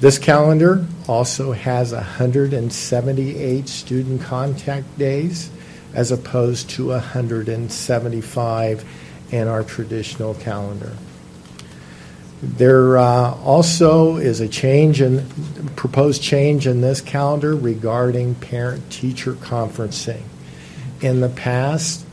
[0.00, 5.50] This calendar also has 178 student contact days
[5.94, 8.84] as opposed to 175
[9.30, 10.92] in our traditional calendar.
[12.42, 15.26] There uh, also is a change in
[15.76, 20.22] proposed change in this calendar regarding parent-teacher conferencing.
[21.00, 22.04] In the past,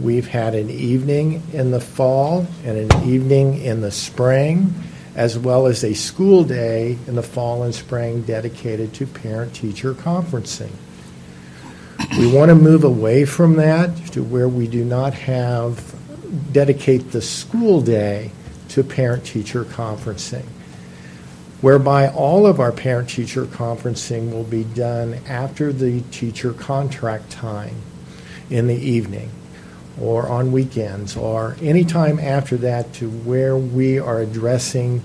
[0.00, 4.72] we've had an evening in the fall and an evening in the spring,
[5.16, 10.70] as well as a school day in the fall and spring dedicated to parent-teacher conferencing.
[12.18, 15.94] We want to move away from that to where we do not have
[16.52, 18.32] dedicate the school day
[18.70, 20.44] to parent teacher conferencing,
[21.60, 27.76] whereby all of our parent teacher conferencing will be done after the teacher contract time
[28.50, 29.30] in the evening
[30.00, 34.98] or on weekends or any time after that to where we are addressing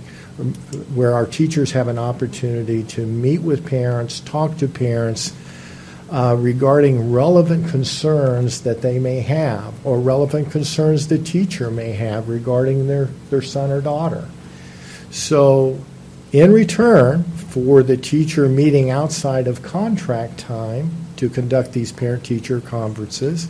[0.94, 5.34] where our teachers have an opportunity to meet with parents, talk to parents,
[6.12, 12.30] uh, regarding relevant concerns that they may have or relevant concerns the teacher may have
[12.30, 14.28] regarding their, their son or daughter.
[15.10, 15.80] So,
[16.32, 22.60] in return for the teacher meeting outside of contract time to conduct these parent teacher
[22.60, 23.48] conferences,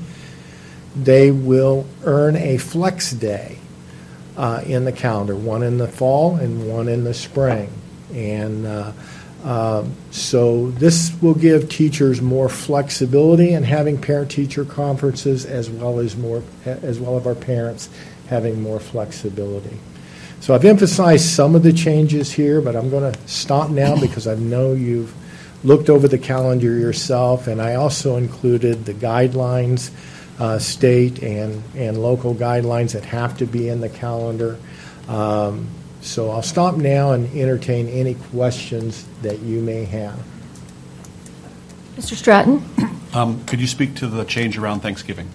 [0.95, 3.57] they will earn a flex day
[4.37, 7.69] uh, in the calendar, one in the fall and one in the spring.
[8.13, 8.91] And uh,
[9.45, 16.17] um, so this will give teachers more flexibility in having parent-teacher conferences, as well as
[16.17, 17.89] more, as well as our parents
[18.27, 19.77] having more flexibility.
[20.39, 24.25] So I've emphasized some of the changes here, but I'm going to stop now because
[24.25, 25.13] I know you've
[25.63, 29.91] looked over the calendar yourself, and I also included the guidelines,
[30.39, 34.57] uh, state and and local guidelines that have to be in the calendar.
[35.07, 35.69] Um,
[36.05, 40.23] so I'll stop now and entertain any questions that you may have.
[41.97, 42.15] Mr.
[42.15, 42.63] Stratton?
[43.13, 45.29] Um, could you speak to the change around Thanksgiving?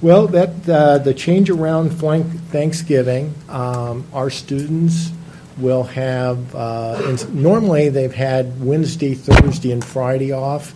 [0.00, 5.10] Well, that uh, the change around Thanksgiving, um, our students
[5.58, 6.54] will have.
[6.54, 10.74] Uh, normally, they've had Wednesday, Thursday, and Friday off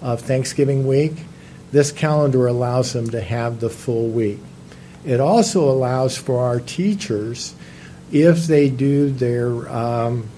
[0.00, 1.12] of Thanksgiving week.
[1.70, 4.40] This calendar allows them to have the full week.
[5.04, 7.54] It also allows for our teachers
[8.12, 10.28] if they do their um,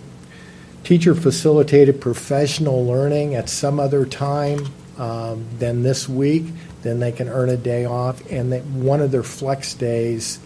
[0.85, 4.67] teacher facilitated professional learning at some other time
[4.97, 6.45] um, than this week,
[6.83, 8.31] then they can earn a day off.
[8.31, 10.39] And one of their flex days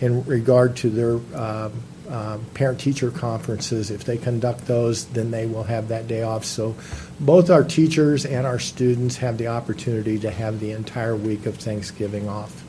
[0.00, 1.70] in regard to their uh,
[2.08, 3.90] um, parent-teacher conferences.
[3.90, 6.44] If they conduct those, then they will have that day off.
[6.44, 6.76] So
[7.18, 11.56] both our teachers and our students have the opportunity to have the entire week of
[11.56, 12.62] Thanksgiving off.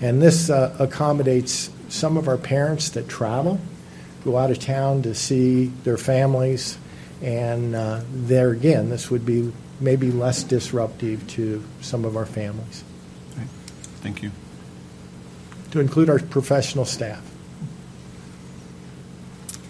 [0.00, 3.60] And this uh, accommodates some of our parents that travel,
[4.24, 6.78] go out of town to see their families,
[7.20, 12.82] and uh, there again, this would be maybe less disruptive to some of our families,
[13.96, 14.30] Thank you.
[15.70, 17.22] to include our professional staff.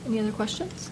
[0.06, 0.91] Any other questions?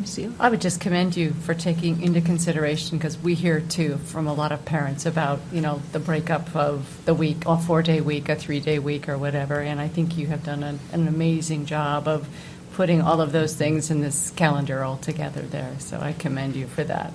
[0.00, 0.30] Ms.
[0.38, 4.32] I would just commend you for taking into consideration, because we hear too from a
[4.32, 8.36] lot of parents about, you know, the breakup of the week, a four-day week, a
[8.36, 12.28] three-day week, or whatever, and I think you have done an, an amazing job of
[12.74, 16.66] putting all of those things in this calendar all together there, so I commend you
[16.68, 17.12] for that.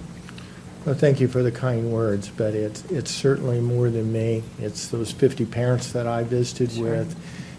[0.86, 4.44] Well, thank you for the kind words, but it's, it's certainly more than me.
[4.60, 7.16] It's those 50 parents that I visited with.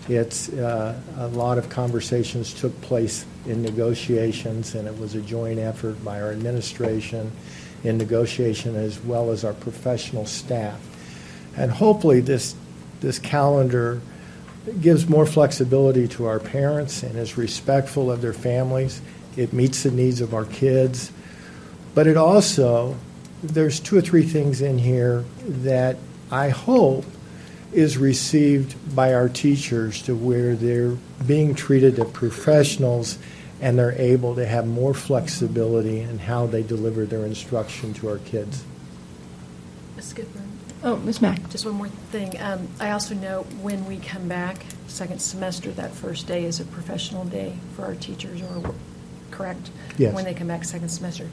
[0.09, 5.59] It's, uh, a lot of conversations took place in negotiations, and it was a joint
[5.59, 7.33] effort by our administration
[7.85, 10.81] in negotiation as well as our professional staff.
[11.57, 12.55] And hopefully, this,
[13.01, 14.01] this calendar
[14.81, 19.01] gives more flexibility to our parents and is respectful of their families.
[19.37, 21.13] It meets the needs of our kids.
[21.95, 22.97] But it also,
[23.43, 25.97] there's two or three things in here that
[26.31, 27.05] I hope
[27.75, 30.97] is received by our teachers to where they're
[31.27, 33.19] being treated as professionals
[33.61, 38.19] and they're able to have more flexibility in how they deliver their instruction to our
[38.19, 38.65] kids.
[39.97, 40.13] Ms.
[40.13, 40.49] Goodburn?
[40.83, 41.23] Oh, Ms.
[41.23, 41.49] Mack.
[41.51, 42.39] Just one more thing.
[42.41, 46.65] Um, I also know when we come back, second semester, that first day is a
[46.67, 48.75] professional day for our teachers, or,
[49.31, 49.71] correct?
[49.97, 50.15] Yes.
[50.15, 51.29] When they come back second semester.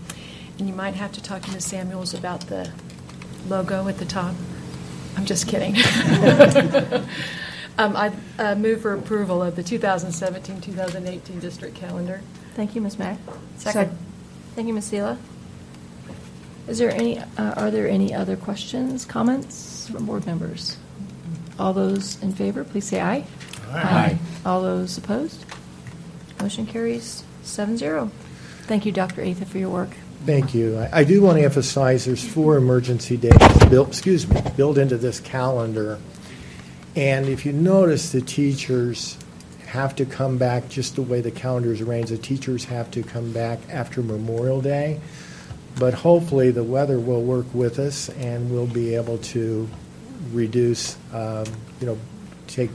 [0.58, 1.66] And you might have to talk to Ms.
[1.66, 2.72] Samuels about the
[3.48, 4.36] logo at the top.
[5.18, 5.76] I'm just kidding.
[7.78, 12.22] Um, I uh, move for approval of the 2017-2018 district calendar.
[12.54, 13.00] Thank you, Ms.
[13.00, 13.18] Mack.
[13.58, 13.98] Second.
[14.56, 14.92] Thank you, Ms.
[14.92, 15.18] Zila.
[16.68, 20.78] Is there any, uh, are there any other questions, comments from board members?
[21.58, 23.26] All those in favor, please say aye.
[23.70, 24.20] Aye.
[24.46, 25.44] All those opposed?
[26.40, 28.12] Motion carries 7-0.
[28.64, 29.24] Thank you, Dr.
[29.24, 29.90] Atha, for your work.
[30.26, 30.78] Thank you.
[30.78, 33.34] I, I do want to emphasize there's four emergency days
[33.70, 36.00] built, excuse me, built into this calendar.
[36.96, 39.18] And if you notice, the teachers
[39.66, 42.12] have to come back just the way the calendar is arranged.
[42.12, 45.00] The teachers have to come back after Memorial Day.
[45.80, 49.68] But hopefully, the weather will work with us and we'll be able to
[50.34, 51.46] reduce, um,
[51.80, 51.98] you know,
[52.56, 52.72] take,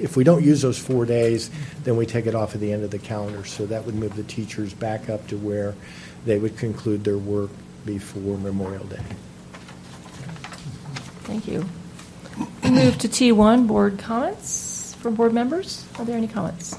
[0.00, 1.50] if we don't use those four days,
[1.84, 3.44] then we take it off at the end of the calendar.
[3.44, 5.74] So that would move the teachers back up to where
[6.24, 7.50] they would conclude their work
[7.84, 9.02] before Memorial Day.
[11.24, 11.68] Thank you.
[12.62, 15.84] We move to T1, board comments from board members.
[15.98, 16.76] Are there any comments?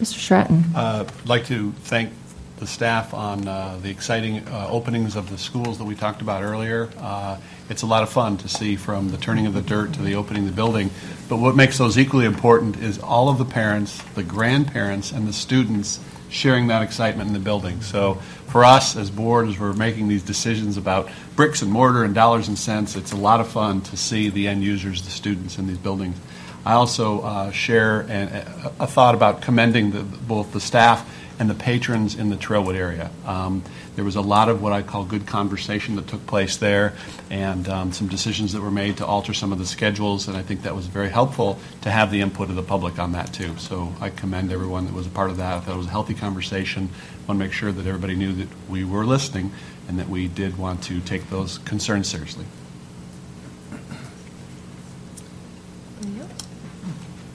[0.00, 0.18] Mr.
[0.18, 0.64] Stratton.
[0.74, 2.12] Uh, I'd like to thank
[2.58, 6.42] the staff on uh, the exciting uh, openings of the schools that we talked about
[6.42, 6.88] earlier.
[6.98, 7.36] Uh,
[7.68, 10.14] It's a lot of fun to see from the turning of the dirt to the
[10.14, 10.90] opening of the building.
[11.28, 15.32] But what makes those equally important is all of the parents, the grandparents, and the
[15.32, 15.98] students
[16.30, 17.82] sharing that excitement in the building.
[17.82, 18.14] So
[18.46, 22.48] for us as board, as we're making these decisions about bricks and mortar and dollars
[22.48, 25.66] and cents, it's a lot of fun to see the end users, the students in
[25.66, 26.16] these buildings.
[26.64, 31.04] I also uh, share a, a thought about commending the, both the staff
[31.38, 33.10] and the patrons in the Trailwood area.
[33.26, 33.62] Um,
[33.94, 36.94] there was a lot of what I call good conversation that took place there,
[37.30, 40.42] and um, some decisions that were made to alter some of the schedules, and I
[40.42, 43.56] think that was very helpful to have the input of the public on that too.
[43.58, 45.54] So I commend everyone that was a part of that.
[45.54, 46.88] I thought it was a healthy conversation.
[46.92, 49.52] I want to make sure that everybody knew that we were listening
[49.88, 52.44] and that we did want to take those concerns seriously.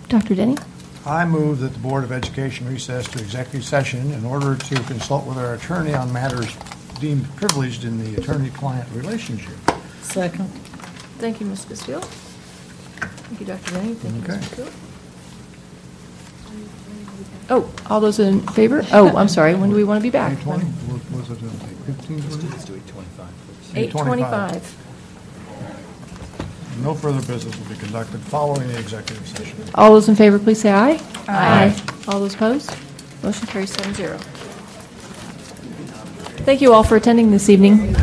[0.10, 0.36] Dr.
[0.36, 0.58] Denny?
[1.06, 5.26] I move that the Board of Education recess to executive session in order to consult
[5.26, 6.56] with our attorney on matters
[7.00, 9.56] deemed privileged in the attorney-client relationship.
[10.04, 10.48] Second.
[11.18, 11.66] Thank you, Ms.
[11.66, 12.06] Bysfield.
[12.06, 13.72] Thank you, Dr.
[13.72, 13.94] Denny.
[13.96, 14.36] Thank you, Okay.
[14.38, 14.50] Ms.
[14.50, 14.72] Bysfield.
[17.50, 18.84] Oh, all those in favor?
[18.94, 19.56] Oh, I'm sorry.
[19.56, 20.38] When do we want to be back?
[20.38, 21.50] 8:20, what was it, uh,
[21.88, 22.48] 15, 20?
[22.50, 23.76] Let's do 825 first.
[23.76, 24.78] 8:25.
[26.82, 29.56] No further business will be conducted following the executive session.
[29.76, 31.00] All those in favor, please say aye.
[31.28, 31.76] Aye.
[32.08, 32.76] All those opposed?
[33.22, 34.18] Motion carries seven zero.
[36.44, 37.96] Thank you all for attending this evening.